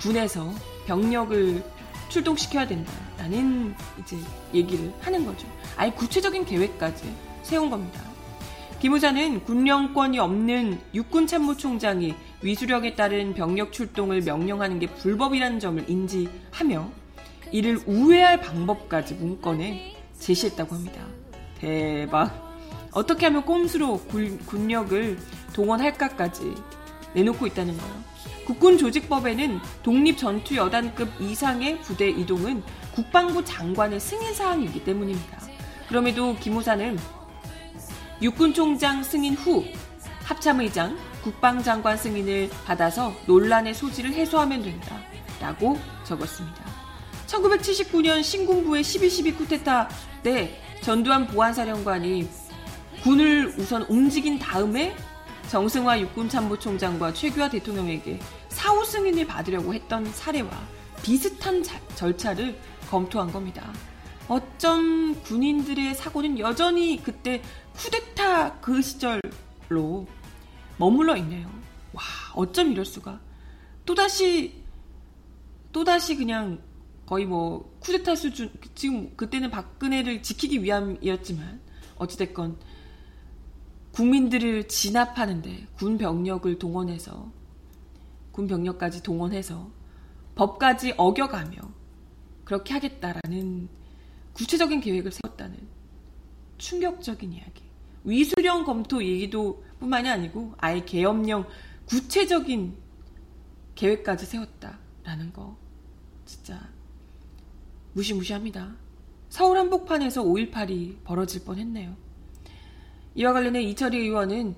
군에서 0.00 0.52
병력을 0.86 1.62
출동시켜야 2.08 2.66
된다라는 2.66 3.74
이제 4.00 4.16
얘기를 4.52 4.92
하는 5.00 5.24
거죠. 5.24 5.46
아예 5.76 5.90
구체적인 5.92 6.44
계획까지 6.44 7.14
세운 7.42 7.70
겁니다. 7.70 8.00
기무사는 8.80 9.44
군령권이 9.44 10.18
없는 10.18 10.80
육군 10.94 11.26
참모총장이 11.26 12.14
위수력에 12.40 12.94
따른 12.94 13.34
병력 13.34 13.72
출동을 13.72 14.22
명령하는 14.22 14.78
게 14.78 14.86
불법이라는 14.86 15.60
점을 15.60 15.84
인지하며 15.88 16.90
이를 17.52 17.78
우회할 17.86 18.40
방법까지 18.40 19.14
문건에 19.14 19.99
제시했다고 20.20 20.74
합니다. 20.74 21.04
대박. 21.58 22.48
어떻게 22.92 23.26
하면 23.26 23.44
꼼수로 23.44 23.98
군, 24.02 24.38
군력을 24.46 25.18
동원할까까지 25.52 26.54
내놓고 27.14 27.46
있다는 27.48 27.76
거예요. 27.76 27.94
국군 28.46 28.78
조직법에는 28.78 29.60
독립 29.82 30.18
전투 30.18 30.56
여단급 30.56 31.08
이상의 31.20 31.80
부대 31.82 32.08
이동은 32.08 32.62
국방부 32.94 33.44
장관의 33.44 34.00
승인 34.00 34.34
사항이기 34.34 34.84
때문입니다. 34.84 35.38
그럼에도 35.88 36.34
김호사는 36.36 36.98
육군 38.22 38.52
총장 38.52 39.02
승인 39.02 39.34
후 39.34 39.64
합참의장, 40.24 40.96
국방장관 41.22 41.96
승인을 41.96 42.50
받아서 42.64 43.14
논란의 43.26 43.74
소지를 43.74 44.12
해소하면 44.12 44.62
된다. 44.62 45.00
라고 45.40 45.78
적었습니다. 46.04 46.64
1979년 47.26 48.22
신군부의 48.22 48.82
12.12 48.82 49.38
쿠데타 49.38 49.88
때 50.22 50.60
전두환 50.82 51.26
보안사령관이 51.26 52.28
군을 53.02 53.54
우선 53.58 53.82
움직인 53.82 54.38
다음에 54.38 54.94
정승화 55.48 56.00
육군참모총장과 56.00 57.12
최규하 57.12 57.48
대통령에게 57.50 58.20
사후 58.48 58.84
승인을 58.84 59.26
받으려고 59.26 59.74
했던 59.74 60.04
사례와 60.04 60.50
비슷한 61.02 61.62
자, 61.62 61.80
절차를 61.96 62.58
검토한 62.88 63.32
겁니다. 63.32 63.72
어쩜 64.28 65.20
군인들의 65.22 65.94
사고는 65.94 66.38
여전히 66.38 67.02
그때 67.02 67.42
쿠데타 67.74 68.60
그 68.60 68.80
시절로 68.80 70.06
머물러 70.76 71.16
있네요. 71.16 71.50
와, 71.92 72.02
어쩜 72.34 72.70
이럴 72.70 72.84
수가. 72.84 73.18
또다시, 73.84 74.62
또다시 75.72 76.16
그냥 76.16 76.60
거의 77.10 77.26
뭐 77.26 77.76
쿠데타 77.80 78.14
수준 78.14 78.52
지금 78.76 79.16
그때는 79.16 79.50
박근혜를 79.50 80.22
지키기 80.22 80.62
위함이었지만 80.62 81.60
어찌됐건 81.96 82.56
국민들을 83.90 84.68
진압하는데 84.68 85.66
군 85.74 85.98
병력을 85.98 86.56
동원해서 86.60 87.32
군 88.30 88.46
병력까지 88.46 89.02
동원해서 89.02 89.72
법까지 90.36 90.94
어겨가며 90.96 91.58
그렇게 92.44 92.74
하겠다라는 92.74 93.68
구체적인 94.32 94.80
계획을 94.80 95.10
세웠다는 95.10 95.58
충격적인 96.58 97.32
이야기. 97.32 97.64
위수령 98.04 98.64
검토 98.64 99.02
얘기도 99.02 99.64
뿐만이 99.80 100.08
아니고 100.08 100.54
아예 100.58 100.84
계엄령 100.84 101.44
구체적인 101.86 102.76
계획까지 103.74 104.26
세웠다라는 104.26 105.32
거 105.32 105.56
진짜 106.24 106.70
무시무시합니다. 107.92 108.76
서울 109.28 109.58
한복판에서 109.58 110.24
5.18이 110.24 111.04
벌어질 111.04 111.44
뻔했네요. 111.44 111.96
이와 113.14 113.32
관련해 113.32 113.62
이철희 113.62 113.98
의원은 113.98 114.54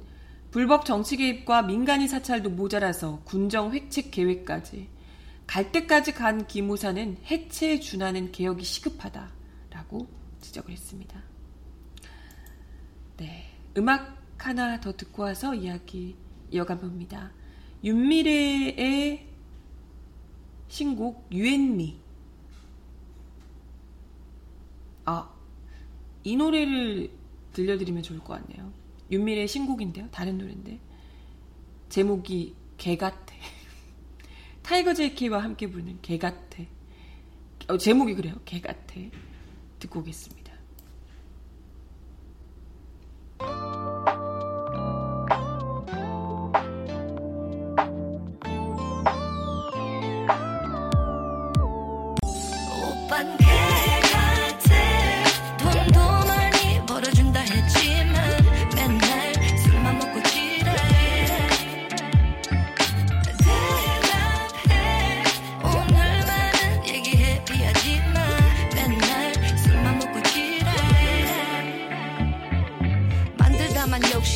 불법 0.50 0.84
정치 0.84 1.16
개입과 1.16 1.62
민간인 1.62 2.08
사찰도 2.08 2.50
모자라서 2.50 3.22
군정 3.24 3.72
획책 3.72 4.10
계획까지 4.10 4.88
갈 5.46 5.72
때까지 5.72 6.12
간 6.12 6.46
기무사는 6.46 7.18
해체에 7.30 7.80
준하는 7.80 8.32
개혁이 8.32 8.62
시급하다라고 8.62 10.08
지적을 10.40 10.72
했습니다. 10.72 11.22
네, 13.16 13.46
음악 13.76 14.22
하나 14.38 14.80
더 14.80 14.92
듣고 14.92 15.22
와서 15.22 15.54
이야기 15.54 16.16
이어가 16.50 16.78
봅니다. 16.78 17.30
윤미래의 17.84 19.28
신곡 20.68 21.28
유앤미 21.30 22.00
아, 25.04 25.32
이 26.24 26.36
노래를 26.36 27.10
들려드리면 27.52 28.02
좋을 28.02 28.20
것 28.20 28.34
같네요. 28.34 28.72
윤미래의 29.10 29.48
신곡인데요. 29.48 30.08
다른 30.10 30.38
노래인데. 30.38 30.80
제목이 31.88 32.54
개같아. 32.78 33.34
타이거 34.62 34.94
JK와 34.94 35.42
함께 35.42 35.68
부르는 35.68 35.98
개같아. 36.00 36.64
어, 37.68 37.76
제목이 37.76 38.14
그래요. 38.14 38.34
개같아. 38.44 38.94
듣고 39.78 40.00
오겠습니다. 40.00 40.41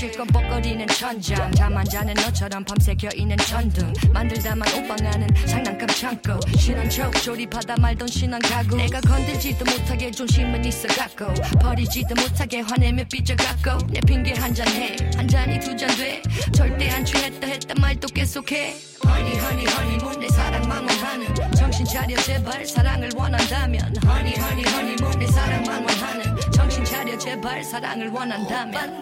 실컷 0.07 0.25
뻑거리는 0.29 0.87
천장. 0.87 1.51
잠 1.53 1.77
안 1.77 1.85
자는 1.85 2.15
너처럼 2.15 2.65
밤새 2.65 2.95
껴있는 2.95 3.37
천둥. 3.39 3.93
만들다만 4.13 4.67
오방하는 4.75 5.27
장난감 5.47 5.89
창고. 5.89 6.39
신한 6.57 6.89
척 6.89 7.11
조립하다 7.23 7.75
말던 7.81 8.07
신한 8.07 8.41
가구. 8.43 8.77
내가 8.77 9.01
건들지도 9.01 9.65
못하게 9.65 10.11
존심은 10.13 10.65
있어 10.65 10.87
갖고. 10.89 11.27
버리지도 11.61 12.15
못하게 12.15 12.61
화내며 12.61 13.03
삐져갖고. 13.11 13.87
내 13.89 14.01
핑계 14.01 14.33
한 14.35 14.55
잔 14.55 14.69
해. 14.69 14.95
한 15.17 15.27
잔이 15.27 15.59
두 15.59 15.77
잔 15.77 15.89
돼. 15.97 16.23
절대 16.55 16.89
안 16.91 17.05
취했다 17.05 17.45
했다 17.47 17.75
말도 17.81 18.07
계속해. 18.09 18.77
허니 19.05 19.39
허니 19.39 19.67
허니문 19.67 20.21
내 20.21 20.29
사랑만 20.29 20.89
원하는. 20.89 21.35
정신 21.57 21.85
차려 21.85 22.17
제발. 22.19 22.65
사랑을 22.65 23.11
원한다면. 23.17 23.97
허니 24.07 24.35
허니 24.37 24.63
허니문 24.71 25.19
내 25.19 25.27
사랑만 25.27 25.83
원하는. 25.83 26.37
정신 26.53 26.85
차려 26.85 27.19
제발. 27.19 27.65
사랑을 27.65 28.09
원한다면 28.09 29.01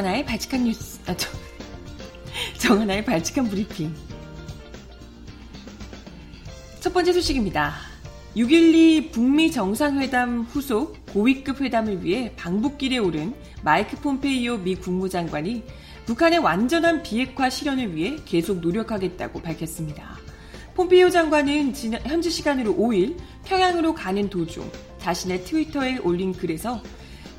정하나의 0.00 0.24
발칙한 0.24 0.64
뉴스, 0.64 0.98
아, 1.06 1.14
저, 1.14 1.28
정하나의 2.58 3.04
발칙한 3.04 3.50
브리핑. 3.50 3.94
첫 6.80 6.94
번째 6.94 7.12
소식입니다. 7.12 7.74
6.12 8.34 9.12
북미 9.12 9.52
정상회담 9.52 10.46
후속 10.48 11.04
고위급 11.12 11.60
회담을 11.60 12.02
위해 12.02 12.32
방북길에 12.36 12.96
오른 12.96 13.34
마이크 13.62 13.96
폼페이오 13.98 14.58
미 14.58 14.74
국무장관이 14.74 15.64
북한의 16.06 16.38
완전한 16.38 17.02
비핵화 17.02 17.50
실현을 17.50 17.94
위해 17.94 18.16
계속 18.24 18.60
노력하겠다고 18.60 19.42
밝혔습니다. 19.42 20.16
폼페이오 20.76 21.10
장관은 21.10 21.74
현지 22.06 22.30
시간으로 22.30 22.74
5일 22.74 23.18
평양으로 23.44 23.94
가는 23.94 24.30
도중 24.30 24.70
자신의 24.98 25.44
트위터에 25.44 25.98
올린 25.98 26.32
글에서 26.32 26.82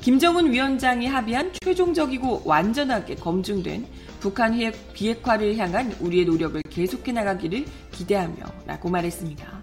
김정은 0.02 0.52
위원장이 0.52 1.06
합의한 1.06 1.52
최종적이고 1.62 2.42
완전하게 2.44 3.14
검증된 3.14 3.86
북한 4.18 4.52
비핵화를 4.94 5.56
향한 5.58 5.94
우리의 6.00 6.24
노력을 6.24 6.60
계속해 6.68 7.12
나가기를 7.12 7.64
기대하며 7.92 8.34
라고 8.66 8.88
말했습니다. 8.90 9.62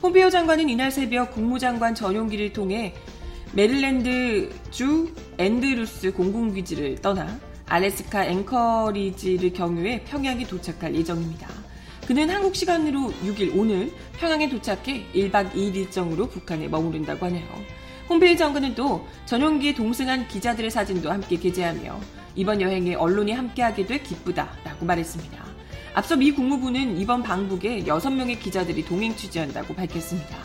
폼페이오 0.00 0.30
장관은 0.30 0.68
이날 0.68 0.92
새벽 0.92 1.32
국무장관 1.32 1.96
전용기를 1.96 2.52
통해 2.52 2.94
메릴랜드 3.52 4.50
주 4.70 5.12
앤드루스 5.38 6.12
공군기지를 6.12 7.00
떠나 7.02 7.40
알래스카 7.66 8.26
앵커리지를 8.26 9.52
경유해 9.52 10.04
평양에 10.04 10.46
도착할 10.46 10.94
예정입니다. 10.94 11.48
그는 12.06 12.30
한국 12.30 12.54
시간으로 12.54 13.12
6일 13.24 13.58
오늘 13.58 13.92
평양에 14.20 14.48
도착해 14.48 15.06
1박 15.12 15.52
2일 15.52 15.74
일정으로 15.74 16.28
북한에 16.28 16.68
머무른다고 16.68 17.26
하네요. 17.26 17.79
홈페이지 18.10 18.38
장관은 18.38 18.74
또 18.74 19.06
전용기에 19.24 19.72
동승한 19.72 20.26
기자들의 20.26 20.68
사진도 20.68 21.12
함께 21.12 21.36
게재하며 21.36 22.00
이번 22.34 22.60
여행에 22.60 22.96
언론이 22.96 23.30
함께하게 23.30 23.86
돼 23.86 24.00
기쁘다라고 24.00 24.84
말했습니다. 24.84 25.44
앞서 25.94 26.16
미 26.16 26.32
국무부는 26.32 26.98
이번 26.98 27.22
방북에 27.22 27.84
6명의 27.84 28.40
기자들이 28.40 28.84
동행 28.84 29.14
취재한다고 29.14 29.76
밝혔습니다. 29.76 30.38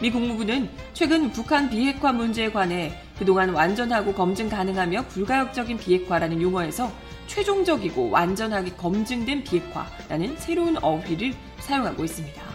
미 0.00 0.10
국무부는 0.10 0.70
최근 0.94 1.30
북한 1.30 1.68
비핵화 1.68 2.12
문제에 2.12 2.50
관해 2.50 2.94
그동안 3.18 3.50
완전하고 3.50 4.14
검증 4.14 4.48
가능하며 4.48 5.08
불가역적인 5.08 5.76
비핵화라는 5.76 6.40
용어에서 6.40 6.90
최종적이고 7.26 8.08
완전하게 8.08 8.72
검증된 8.72 9.44
비핵화라는 9.44 10.38
새로운 10.38 10.82
어휘를 10.82 11.34
사용하고 11.60 12.04
있습니다. 12.04 12.51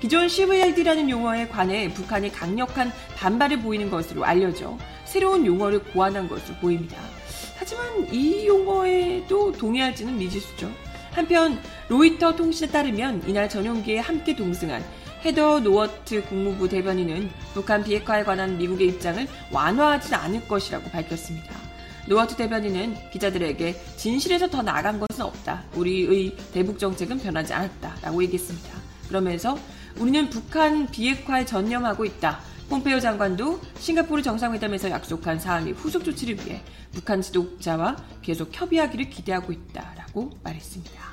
기존 0.00 0.28
CVID라는 0.28 1.10
용어에 1.10 1.48
관해 1.48 1.92
북한이 1.92 2.32
강력한 2.32 2.90
반발을 3.16 3.60
보이는 3.60 3.90
것으로 3.90 4.24
알려져 4.24 4.78
새로운 5.04 5.44
용어를 5.44 5.84
고안한 5.84 6.28
것으로 6.28 6.56
보입니다. 6.56 6.96
하지만 7.58 8.12
이 8.12 8.46
용어에도 8.46 9.52
동의할지는 9.52 10.16
미지수죠. 10.16 10.70
한편 11.12 11.60
로이터 11.88 12.34
통신에 12.34 12.70
따르면 12.70 13.24
이날 13.26 13.48
전용기에 13.48 13.98
함께 13.98 14.34
동승한 14.34 14.82
헤더 15.22 15.60
노워트 15.60 16.24
국무부 16.24 16.66
대변인은 16.66 17.30
북한 17.52 17.84
비핵화에 17.84 18.24
관한 18.24 18.56
미국의 18.56 18.88
입장을 18.88 19.26
완화하지 19.52 20.14
않을 20.14 20.48
것이라고 20.48 20.88
밝혔습니다. 20.90 21.54
노워트 22.06 22.36
대변인은 22.36 23.10
기자들에게 23.10 23.74
진실에서 23.96 24.48
더 24.48 24.62
나간 24.62 24.98
것은 24.98 25.22
없다. 25.22 25.64
우리의 25.74 26.34
대북 26.54 26.78
정책은 26.78 27.18
변하지 27.18 27.52
않았다 27.52 27.96
라고 28.00 28.22
얘기했습니다. 28.22 28.70
그러면서 29.08 29.58
우리는 29.98 30.30
북한 30.30 30.86
비핵화에 30.86 31.44
전념하고 31.44 32.04
있다. 32.04 32.40
폼페이오 32.68 33.00
장관도 33.00 33.60
싱가포르 33.78 34.22
정상회담에서 34.22 34.90
약속한 34.90 35.40
사항의 35.40 35.72
후속 35.72 36.04
조치를 36.04 36.36
위해 36.46 36.62
북한 36.92 37.20
지도자와 37.20 37.96
계속 38.22 38.50
협의하기를 38.52 39.10
기대하고 39.10 39.52
있다라고 39.52 40.30
말했습니다. 40.44 41.10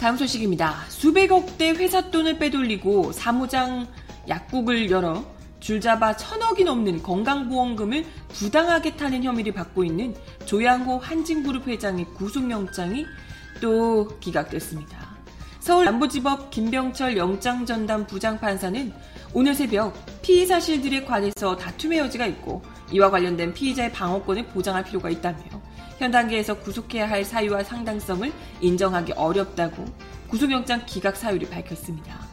다음 0.00 0.16
소식입니다. 0.16 0.86
수백억 0.88 1.58
대 1.58 1.70
회사 1.70 2.10
돈을 2.10 2.38
빼돌리고 2.38 3.12
사무장 3.12 3.86
약국을 4.28 4.90
열어 4.90 5.24
줄잡아 5.60 6.16
천억이 6.16 6.64
넘는 6.64 7.02
건강보험금을 7.02 8.04
부당하게 8.28 8.96
타는 8.96 9.22
혐의를 9.22 9.52
받고 9.52 9.84
있는 9.84 10.14
조양호 10.46 10.98
한진그룹 10.98 11.68
회장의 11.68 12.06
구속영장이 12.14 13.06
또 13.60 14.18
기각됐습니다. 14.18 15.10
서울 15.60 15.84
남부지법 15.84 16.50
김병철 16.50 17.16
영장전담 17.18 18.06
부장판사는 18.06 18.92
오늘 19.34 19.54
새벽 19.54 19.94
피의 20.22 20.46
사실들에 20.46 21.04
관해서 21.04 21.56
다툼의 21.56 21.98
여지가 21.98 22.26
있고 22.26 22.62
이와 22.90 23.10
관련된 23.10 23.52
피의자의 23.52 23.92
방어권을 23.92 24.46
보장할 24.46 24.82
필요가 24.82 25.10
있다며 25.10 25.38
현 25.98 26.10
단계에서 26.10 26.58
구속해야 26.58 27.08
할 27.08 27.24
사유와 27.24 27.62
상당성을 27.62 28.32
인정하기 28.62 29.12
어렵다고 29.12 29.84
구속영장 30.28 30.86
기각 30.86 31.16
사유를 31.16 31.50
밝혔습니다. 31.50 32.29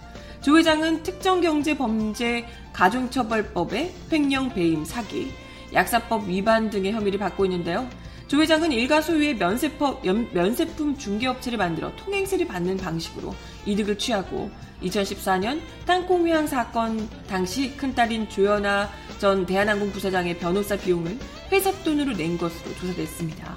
조 0.47 0.57
회장은 0.57 1.03
특정 1.03 1.41
경제 1.41 1.77
범죄 1.77 2.47
가중처벌법의 2.71 3.93
횡령 4.09 4.53
배임 4.53 4.85
사기, 4.85 5.29
약사법 5.73 6.29
위반 6.29 6.69
등의 6.69 6.93
혐의를 6.93 7.19
받고 7.19 7.43
있는데요. 7.43 7.85
조 8.29 8.39
회장은 8.39 8.71
일가 8.71 9.01
소유의 9.01 9.35
면세법, 9.35 10.05
면세품 10.05 10.97
중개업체를 10.97 11.57
만들어 11.57 11.93
통행세를 11.97 12.47
받는 12.47 12.77
방식으로 12.77 13.35
이득을 13.65 13.97
취하고 13.97 14.49
2014년 14.83 15.59
땅콩 15.85 16.25
회항 16.25 16.47
사건 16.47 17.09
당시 17.27 17.75
큰딸인 17.75 18.29
조연아 18.29 18.89
전 19.19 19.45
대한항공 19.45 19.91
부사장의 19.91 20.37
변호사 20.37 20.77
비용을 20.77 21.19
회사 21.51 21.73
돈으로 21.83 22.13
낸 22.13 22.37
것으로 22.37 22.73
조사됐습니다. 22.75 23.53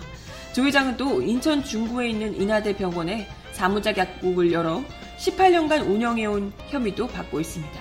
조 0.52 0.64
회장은 0.64 0.96
또 0.96 1.22
인천 1.22 1.62
중구에 1.62 2.08
있는 2.08 2.34
인하대 2.34 2.76
병원에 2.76 3.28
사무자 3.52 3.96
약국을 3.96 4.50
열어 4.50 4.82
18년간 5.20 5.86
운영해온 5.86 6.52
혐의도 6.68 7.06
받고 7.06 7.40
있습니다. 7.40 7.80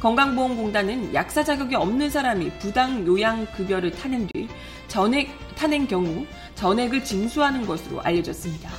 건강보험공단은 0.00 1.12
약사 1.12 1.42
자격이 1.42 1.74
없는 1.74 2.08
사람이 2.08 2.50
부당 2.60 3.04
요양급여를 3.04 3.90
타는 3.90 4.28
뒤 4.28 4.48
전액 4.86 5.28
타낸 5.56 5.88
경우 5.88 6.24
전액을 6.54 7.02
징수하는 7.04 7.66
것으로 7.66 8.00
알려졌습니다. 8.00 8.70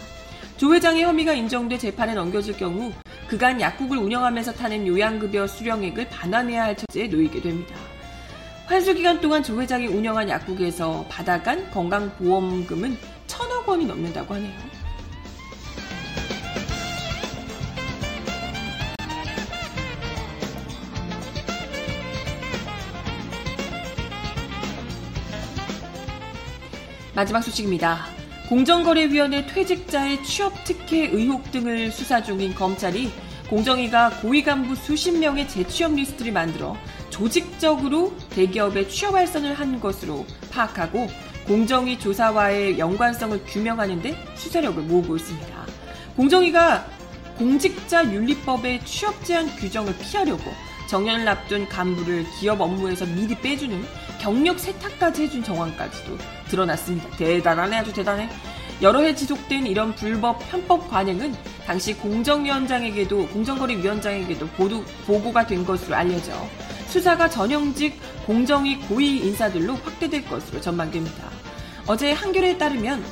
조 0.55 0.73
회장의 0.73 1.03
혐의가 1.03 1.33
인정돼 1.33 1.77
재판에 1.77 2.13
넘겨질 2.13 2.55
경우 2.55 2.91
그간 3.27 3.59
약국을 3.59 3.97
운영하면서 3.97 4.53
타낸 4.53 4.87
요양급여 4.87 5.47
수령액을 5.47 6.07
반환해야 6.09 6.63
할 6.63 6.77
처지에 6.77 7.07
놓이게 7.07 7.41
됩니다. 7.41 7.75
환수 8.65 8.93
기간 8.93 9.19
동안 9.19 9.43
조 9.43 9.61
회장이 9.61 9.87
운영한 9.87 10.29
약국에서 10.29 11.05
받아간 11.09 11.69
건강보험금은 11.71 12.97
천억 13.27 13.67
원이 13.67 13.85
넘는다고 13.85 14.35
하네요. 14.35 14.78
마지막 27.19 27.41
소식입니다. 27.41 28.05
공정거래위원회 28.47 29.45
퇴직자의 29.45 30.23
취업 30.23 30.53
특혜 30.63 30.99
의혹 31.07 31.51
등을 31.51 31.91
수사 31.91 32.23
중인 32.23 32.55
검찰이 32.55 33.11
공정위가 33.49 34.21
고위 34.21 34.41
간부 34.41 34.73
수십 34.77 35.11
명의 35.11 35.45
재취업 35.45 35.95
리스트를 35.95 36.31
만들어 36.31 36.77
조직적으로 37.09 38.15
대기업에 38.29 38.87
취업 38.87 39.15
활성을 39.15 39.53
한 39.53 39.81
것으로 39.81 40.25
파악하고 40.49 41.09
공정위 41.45 41.99
조사와의 41.99 42.79
연관성을 42.79 43.43
규명하는 43.47 44.01
데 44.01 44.15
수사력을 44.35 44.81
모으고 44.83 45.17
있습니다. 45.17 45.65
공정위가 46.15 46.87
공직자 47.37 48.13
윤리법의 48.13 48.85
취업 48.85 49.25
제한 49.25 49.53
규정을 49.57 49.93
피하려고 49.97 50.53
정년을 50.87 51.27
앞둔 51.27 51.67
간부를 51.67 52.25
기업 52.39 52.61
업무에서 52.61 53.05
미리 53.07 53.35
빼주는 53.35 53.85
경력 54.21 54.57
세탁까지 54.57 55.23
해준 55.23 55.43
정황까지도 55.43 56.38
드러났습니다. 56.49 57.09
대단하네, 57.15 57.77
아주 57.77 57.93
대단해. 57.93 58.29
여러 58.81 59.01
해 59.01 59.13
지속된 59.13 59.67
이런 59.67 59.93
불법 59.95 60.39
편법 60.49 60.89
관행은 60.89 61.35
당시 61.65 61.93
공정위원장에게도 61.93 63.27
공정거래위원장에게도 63.27 64.47
보도, 64.49 64.83
보고가 65.05 65.45
된 65.45 65.65
것으로 65.65 65.95
알려져 65.95 66.31
수사가 66.87 67.29
전형직 67.29 67.99
공정위 68.25 68.79
고위 68.79 69.17
인사들로 69.17 69.75
확대될 69.75 70.25
것으로 70.27 70.61
전망됩니다. 70.61 71.29
어제 71.87 72.11
한겨레에 72.13 72.57
따르면 72.57 73.03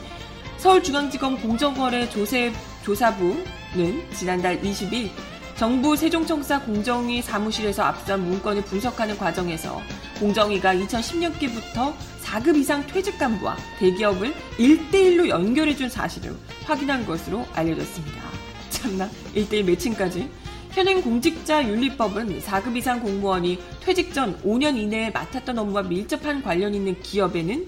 서울중앙지검 0.58 1.42
공정거래 1.42 2.10
조세, 2.10 2.54
조사부는 2.84 4.12
지난달 4.14 4.62
20일 4.62 5.12
정부 5.58 5.96
세종청사 5.96 6.62
공정위 6.62 7.20
사무실에서 7.24 7.82
압수한 7.82 8.24
문건을 8.24 8.64
분석하는 8.66 9.18
과정에서 9.18 9.82
공정위가 10.20 10.76
2010년께부터 10.76 11.96
4급 12.22 12.58
이상 12.58 12.86
퇴직 12.86 13.18
간부와 13.18 13.58
대기업을 13.80 14.36
1대1로 14.60 15.30
연결해준 15.30 15.90
사실을 15.90 16.36
확인한 16.64 17.08
것으로 17.08 17.44
알려졌습니다. 17.54 18.22
참나, 18.70 19.10
1대1 19.34 19.66
매칭까지. 19.66 20.30
현행 20.74 21.02
공직자 21.02 21.68
윤리법은 21.68 22.40
4급 22.40 22.78
이상 22.78 23.00
공무원이 23.00 23.60
퇴직 23.80 24.14
전 24.14 24.40
5년 24.44 24.78
이내에 24.78 25.10
맡았던 25.10 25.58
업무와 25.58 25.82
밀접한 25.82 26.44
관련 26.44 26.76
있는 26.76 27.02
기업에는 27.02 27.68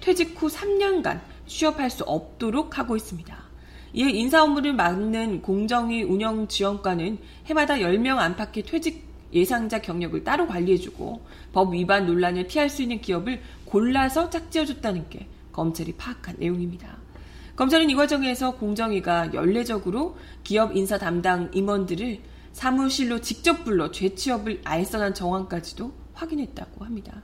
퇴직 0.00 0.40
후 0.40 0.48
3년간 0.48 1.20
취업할 1.46 1.90
수 1.90 2.02
없도록 2.04 2.78
하고 2.78 2.96
있습니다. 2.96 3.45
이에 3.96 4.10
인사 4.10 4.42
업무를 4.42 4.74
맡는 4.74 5.40
공정위 5.40 6.02
운영지원과는 6.02 7.16
해마다 7.46 7.76
10명 7.76 8.18
안팎의 8.18 8.64
퇴직 8.64 9.06
예상자 9.32 9.80
경력을 9.80 10.22
따로 10.22 10.46
관리해주고 10.46 11.22
법 11.54 11.72
위반 11.72 12.04
논란을 12.04 12.46
피할 12.46 12.68
수 12.68 12.82
있는 12.82 13.00
기업을 13.00 13.40
골라서 13.64 14.28
짝지어줬다는 14.28 15.08
게 15.08 15.26
검찰이 15.50 15.94
파악한 15.94 16.36
내용입니다. 16.38 16.98
검찰은 17.56 17.88
이 17.88 17.94
과정에서 17.94 18.56
공정위가 18.56 19.32
연례적으로 19.32 20.18
기업 20.44 20.76
인사 20.76 20.98
담당 20.98 21.50
임원들을 21.54 22.20
사무실로 22.52 23.22
직접 23.22 23.64
불러 23.64 23.90
죄취업을 23.90 24.60
알선한 24.62 25.14
정황까지도 25.14 25.90
확인했다고 26.12 26.84
합니다. 26.84 27.22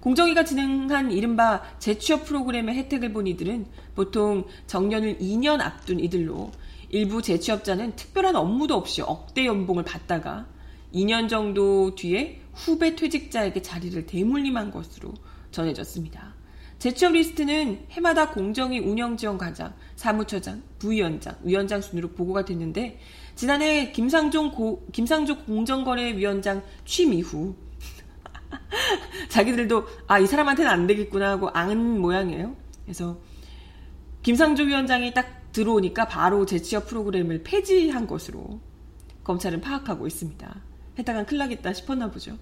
공정위가 0.00 0.44
진행한 0.44 1.10
이른바 1.10 1.62
재취업 1.78 2.24
프로그램의 2.24 2.76
혜택을 2.76 3.12
본 3.12 3.26
이들은 3.26 3.66
보통 3.94 4.44
정년을 4.66 5.18
2년 5.18 5.60
앞둔 5.60 5.98
이들로 5.98 6.52
일부 6.90 7.20
재취업자는 7.20 7.96
특별한 7.96 8.36
업무도 8.36 8.74
없이 8.74 9.02
억대 9.02 9.44
연봉을 9.44 9.84
받다가 9.84 10.46
2년 10.94 11.28
정도 11.28 11.94
뒤에 11.94 12.40
후배 12.54 12.96
퇴직자에게 12.96 13.60
자리를 13.62 14.06
대물림한 14.06 14.70
것으로 14.70 15.12
전해졌습니다. 15.50 16.34
재취업 16.78 17.12
리스트는 17.12 17.86
해마다 17.90 18.30
공정위 18.30 18.78
운영지원과장, 18.78 19.74
사무처장, 19.96 20.62
부위원장, 20.78 21.36
위원장 21.42 21.80
순으로 21.80 22.10
보고가 22.12 22.44
됐는데 22.44 23.00
지난해 23.34 23.90
김상종 23.90 24.52
고, 24.52 24.86
김상조 24.92 25.38
공정거래위원장 25.38 26.62
취임 26.84 27.12
이후 27.14 27.56
자기들도 29.28 29.86
아 30.06 30.20
이 30.20 30.26
사람한테는 30.26 30.70
안 30.70 30.86
되겠구나 30.86 31.30
하고 31.30 31.48
안 31.50 32.00
모양이에요. 32.00 32.56
그래서 32.84 33.18
김상조 34.22 34.64
위원장이 34.64 35.14
딱 35.14 35.52
들어오니까 35.52 36.08
바로 36.08 36.44
재취업 36.46 36.86
프로그램을 36.86 37.42
폐지한 37.42 38.06
것으로 38.06 38.60
검찰은 39.24 39.60
파악하고 39.60 40.06
있습니다. 40.06 40.62
큰일 40.96 41.38
나겠다 41.38 41.72
싶었나 41.72 42.10
보죠. 42.10 42.36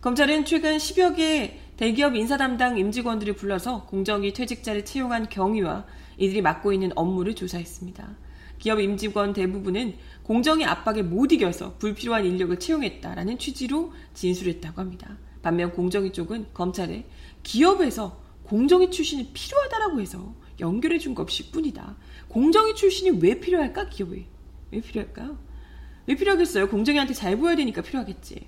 검찰은 0.00 0.44
최근 0.44 0.78
10여 0.78 1.16
개 1.16 1.60
대기업 1.76 2.16
인사 2.16 2.36
담당 2.36 2.76
임직원들을 2.76 3.34
불러서 3.34 3.86
공정위 3.86 4.32
퇴직자를 4.32 4.84
채용한 4.84 5.28
경위와 5.28 5.86
이들이 6.18 6.42
맡고 6.42 6.72
있는 6.72 6.90
업무를 6.96 7.34
조사했습니다. 7.34 8.16
기업 8.58 8.80
임직원 8.80 9.32
대부분은 9.32 9.94
공정위 10.24 10.64
압박에 10.64 11.02
못 11.02 11.32
이겨서 11.32 11.74
불필요한 11.78 12.24
인력을 12.24 12.58
채용했다라는 12.58 13.38
취지로 13.38 13.92
진술했다고 14.14 14.80
합니다. 14.80 15.16
반면 15.42 15.72
공정위 15.72 16.12
쪽은 16.12 16.46
검찰에 16.54 17.04
기업에서 17.42 18.20
공정위 18.44 18.90
출신이 18.90 19.30
필요하다라고 19.32 20.00
해서 20.00 20.34
연결해 20.60 20.98
준 20.98 21.14
것이 21.14 21.50
뿐이다. 21.50 21.96
공정위 22.28 22.74
출신이 22.74 23.18
왜 23.20 23.40
필요할까? 23.40 23.88
기업에. 23.88 24.26
왜 24.70 24.80
필요할까요? 24.80 25.38
왜 26.06 26.14
필요하겠어요? 26.14 26.68
공정위한테 26.68 27.14
잘 27.14 27.36
보여야 27.36 27.56
되니까 27.56 27.82
필요하겠지. 27.82 28.46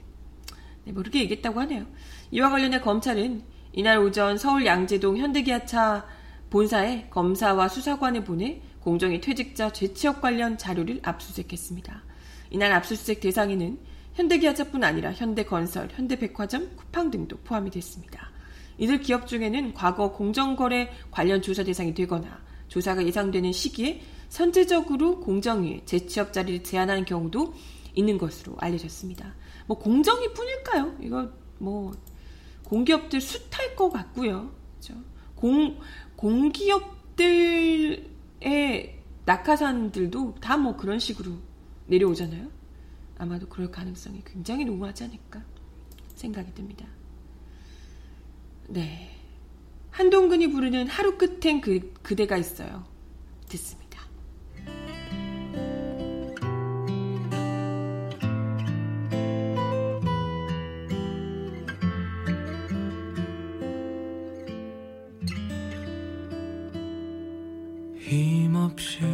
네, 0.84 0.92
모르게 0.92 1.18
뭐 1.18 1.22
얘기했다고 1.22 1.60
하네요. 1.60 1.86
이와 2.30 2.50
관련해 2.50 2.80
검찰은 2.80 3.42
이날 3.72 3.98
오전 3.98 4.38
서울 4.38 4.66
양재동 4.66 5.16
현대기아차 5.16 6.06
본사에 6.50 7.08
검사와 7.10 7.68
수사관을 7.68 8.24
보내 8.24 8.62
공정위 8.80 9.20
퇴직자 9.20 9.72
재취업 9.72 10.20
관련 10.20 10.58
자료를 10.58 11.00
압수수색했습니다. 11.02 12.02
이날 12.50 12.72
압수수색 12.72 13.20
대상에는 13.20 13.78
현대기아차뿐 14.14 14.82
아니라 14.84 15.12
현대건설, 15.12 15.88
현대백화점, 15.92 16.76
쿠팡 16.76 17.10
등도 17.10 17.38
포함이 17.38 17.70
됐습니다. 17.70 18.30
이들 18.78 19.00
기업 19.00 19.26
중에는 19.26 19.74
과거 19.74 20.12
공정거래 20.12 20.90
관련 21.10 21.42
조사 21.42 21.62
대상이 21.62 21.94
되거나 21.94 22.42
조사가 22.68 23.04
예상되는 23.06 23.52
시기에 23.52 24.00
선제적으로 24.28 25.20
공정위에 25.20 25.82
재취업 25.84 26.32
자리를 26.32 26.64
제한하는 26.64 27.04
경우도 27.04 27.54
있는 27.94 28.18
것으로 28.18 28.56
알려졌습니다. 28.58 29.34
뭐 29.66 29.78
공정위 29.78 30.32
뿐일까요? 30.32 30.96
이거 31.00 31.30
뭐 31.58 31.92
공기업들 32.64 33.20
숱할 33.20 33.76
것 33.76 33.90
같고요. 33.90 34.50
그렇죠? 34.80 35.00
공 35.34 35.78
공기업들의 36.16 38.04
낙하산들도 39.24 40.36
다 40.40 40.56
뭐 40.56 40.76
그런 40.76 40.98
식으로 40.98 41.32
내려오잖아요. 41.86 42.48
아마도 43.18 43.48
그럴 43.48 43.70
가능성이 43.70 44.22
굉장히 44.24 44.64
농후하지 44.64 45.04
않을까 45.04 45.42
생각이 46.14 46.54
듭니다. 46.54 46.86
네. 48.68 49.10
한동근이 49.90 50.50
부르는 50.50 50.88
하루 50.88 51.16
끝엔 51.16 51.60
그, 51.60 51.92
그대가 52.02 52.36
있어요. 52.36 52.84
듣습니다. 53.48 53.84
힘없이 67.98 69.13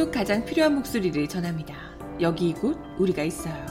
속 0.00 0.10
가장 0.12 0.42
필요한 0.46 0.76
목소리를 0.76 1.28
전합니다. 1.28 1.74
여기 2.22 2.48
이곳 2.48 2.78
우리가 2.96 3.22
있어요. 3.22 3.66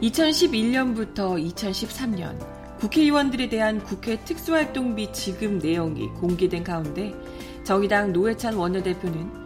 2011년부터 0.00 1.36
2013년 1.54 2.34
국회의원들에 2.78 3.50
대한 3.50 3.84
국회 3.84 4.18
특수활동비 4.24 5.12
지급 5.12 5.58
내용이 5.58 6.08
공개된 6.18 6.64
가운데 6.64 7.14
정의당 7.62 8.14
노회찬 8.14 8.54
원내대표는 8.54 9.44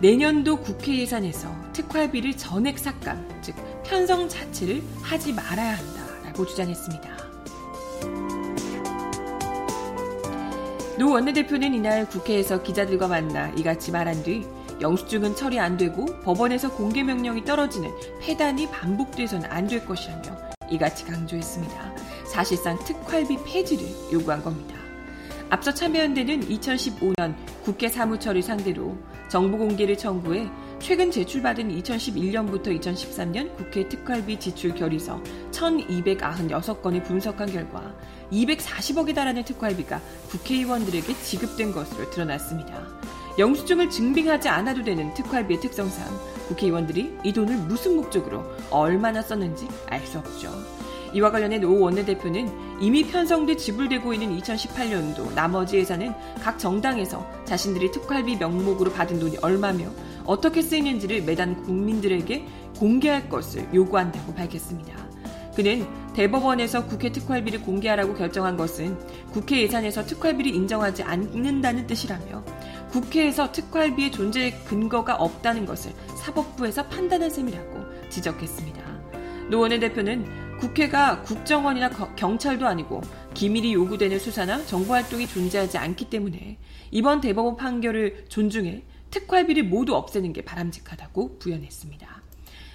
내년도 0.00 0.56
국회 0.56 0.96
예산에서 0.98 1.69
특활비를 1.90 2.36
전액 2.36 2.78
삭감, 2.78 3.40
즉 3.42 3.56
편성 3.84 4.28
자체를 4.28 4.82
하지 5.02 5.32
말아야 5.32 5.76
한다라고 5.76 6.46
주장했습니다. 6.46 7.10
노 10.98 11.10
원내대표는 11.10 11.74
이날 11.74 12.08
국회에서 12.08 12.62
기자들과 12.62 13.08
만나 13.08 13.48
이같이 13.56 13.90
말한 13.90 14.22
뒤 14.22 14.46
영수증은 14.80 15.34
처리 15.34 15.58
안 15.58 15.76
되고 15.76 16.06
법원에서 16.22 16.70
공개 16.72 17.02
명령이 17.02 17.44
떨어지는 17.44 17.90
폐단이 18.20 18.70
반복돼서는 18.70 19.50
안될 19.50 19.84
것이라며 19.84 20.22
이같이 20.70 21.04
강조했습니다. 21.04 21.96
사실상 22.24 22.78
특활비 22.84 23.36
폐지를 23.44 23.86
요구한 24.12 24.42
겁니다. 24.42 24.76
앞서 25.48 25.74
참여연대는 25.74 26.48
2015년 26.48 27.34
국회 27.64 27.88
사무처를 27.88 28.42
상대로 28.42 28.96
정보 29.28 29.58
공개를 29.58 29.98
청구해 29.98 30.48
최근 30.80 31.10
제출받은 31.10 31.68
2011년부터 31.82 32.80
2013년 32.80 33.54
국회 33.54 33.86
특활비 33.86 34.40
지출 34.40 34.74
결의서 34.74 35.22
1296건을 35.52 37.04
분석한 37.04 37.52
결과 37.52 37.94
240억에 38.32 39.14
달하는 39.14 39.44
특활비가 39.44 40.00
국회의원들에게 40.30 41.14
지급된 41.22 41.72
것으로 41.72 42.08
드러났습니다. 42.10 42.82
영수증을 43.38 43.90
증빙하지 43.90 44.48
않아도 44.48 44.82
되는 44.82 45.12
특활비의 45.14 45.60
특성상 45.60 46.06
국회의원들이 46.48 47.18
이 47.24 47.32
돈을 47.32 47.56
무슨 47.58 47.96
목적으로 47.96 48.42
얼마나 48.70 49.20
썼는지 49.20 49.68
알 49.86 50.00
수 50.06 50.18
없죠. 50.18 50.50
이와 51.12 51.30
관련해 51.30 51.58
노 51.58 51.78
원내대표는 51.78 52.80
이미 52.80 53.04
편성돼 53.04 53.56
지불되고 53.56 54.14
있는 54.14 54.38
2018년도 54.38 55.34
나머지 55.34 55.76
예산은 55.76 56.14
각 56.40 56.58
정당에서 56.58 57.28
자신들이 57.44 57.90
특활비 57.90 58.36
명목으로 58.36 58.92
받은 58.92 59.18
돈이 59.18 59.38
얼마며 59.42 59.90
어떻게 60.30 60.62
쓰이는지를 60.62 61.22
매달 61.22 61.56
국민들에게 61.62 62.46
공개할 62.78 63.28
것을 63.28 63.66
요구한다고 63.74 64.32
밝혔습니다. 64.32 64.94
그는 65.56 65.84
대법원에서 66.14 66.86
국회 66.86 67.10
특활비를 67.10 67.62
공개하라고 67.62 68.14
결정한 68.14 68.56
것은 68.56 68.96
국회 69.32 69.60
예산에서 69.62 70.06
특활비를 70.06 70.54
인정하지 70.54 71.02
않는다는 71.02 71.88
뜻이라며 71.88 72.44
국회에서 72.92 73.50
특활비의 73.50 74.12
존재 74.12 74.52
근거가 74.68 75.16
없다는 75.16 75.66
것을 75.66 75.90
사법부에서 76.16 76.86
판단한 76.86 77.28
셈이라고 77.28 78.08
지적했습니다. 78.08 78.80
노 79.50 79.80
원내대표는 79.80 80.58
국회가 80.60 81.22
국정원이나 81.22 81.90
경찰도 82.14 82.68
아니고 82.68 83.00
기밀이 83.34 83.74
요구되는 83.74 84.20
수사나 84.20 84.64
정보 84.66 84.92
활동이 84.92 85.26
존재하지 85.26 85.76
않기 85.76 86.04
때문에 86.08 86.56
이번 86.92 87.20
대법원 87.20 87.56
판결을 87.56 88.26
존중해 88.28 88.84
특활비를 89.10 89.64
모두 89.64 89.94
없애는 89.94 90.32
게 90.32 90.42
바람직하다고 90.42 91.38
부연했습니다. 91.38 92.22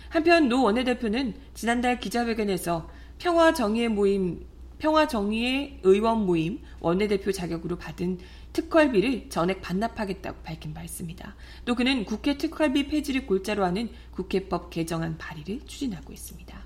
한편 0.09 0.47
노 0.49 0.63
원내대표는 0.63 1.35
지난달 1.53 1.99
기자회견에서 1.99 2.89
평화 3.17 3.53
정의의 3.53 3.89
모임 3.89 4.45
평화 4.77 5.07
정의의 5.07 5.79
의원 5.83 6.25
모임 6.25 6.59
원내대표 6.79 7.31
자격으로 7.31 7.77
받은 7.77 8.19
특활비를 8.53 9.29
전액 9.29 9.61
반납하겠다고 9.61 10.41
밝힌 10.43 10.73
바 10.73 10.83
있습니다. 10.83 11.35
또 11.65 11.75
그는 11.75 12.05
국회 12.05 12.37
특활비 12.37 12.87
폐지를 12.87 13.25
골자로 13.25 13.65
하는 13.65 13.89
국회법 14.11 14.69
개정안 14.69 15.17
발의를 15.17 15.61
추진하고 15.65 16.13
있습니다. 16.13 16.65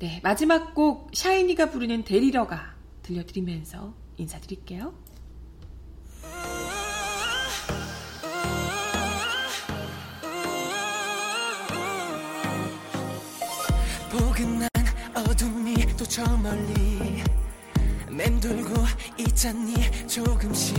네, 0.00 0.20
마지막 0.22 0.74
곡 0.74 1.10
샤이니가 1.12 1.70
부르는 1.70 2.04
데리러가 2.04 2.74
들려드리면서 3.02 3.94
인사드릴게요. 4.16 4.94
저 16.10 16.24
멀리 16.38 17.22
맴돌고 18.10 18.74
있잖니 19.16 20.08
조금씩. 20.08 20.76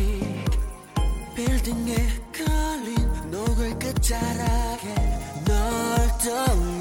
빌딩에 1.33 1.95
걸린 2.35 3.31
노을 3.31 3.79
끝자락에 3.79 4.93
널 5.45 6.07
떠올려 6.21 6.80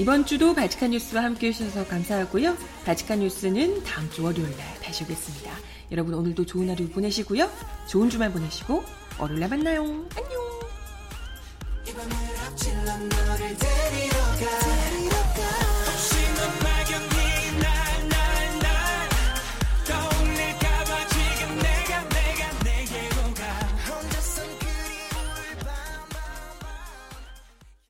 이번 0.00 0.24
주도 0.24 0.54
바치칸 0.54 0.92
뉴스와 0.92 1.22
함께 1.24 1.48
해주셔서 1.48 1.86
감사하고요. 1.86 2.56
바치칸 2.86 3.20
뉴스는 3.20 3.84
다음 3.84 4.10
주 4.10 4.24
월요일 4.24 4.48
날 4.56 4.80
다시 4.82 5.04
오겠습니다. 5.04 5.52
여러분 5.92 6.14
오늘도 6.14 6.46
좋은 6.46 6.70
하루 6.70 6.88
보내시고요. 6.88 7.50
좋은 7.86 8.08
주말 8.08 8.32
보내시고 8.32 8.82
월요일 9.18 9.40
날 9.40 9.50
만나요. 9.50 9.82
안녕. 10.16 10.40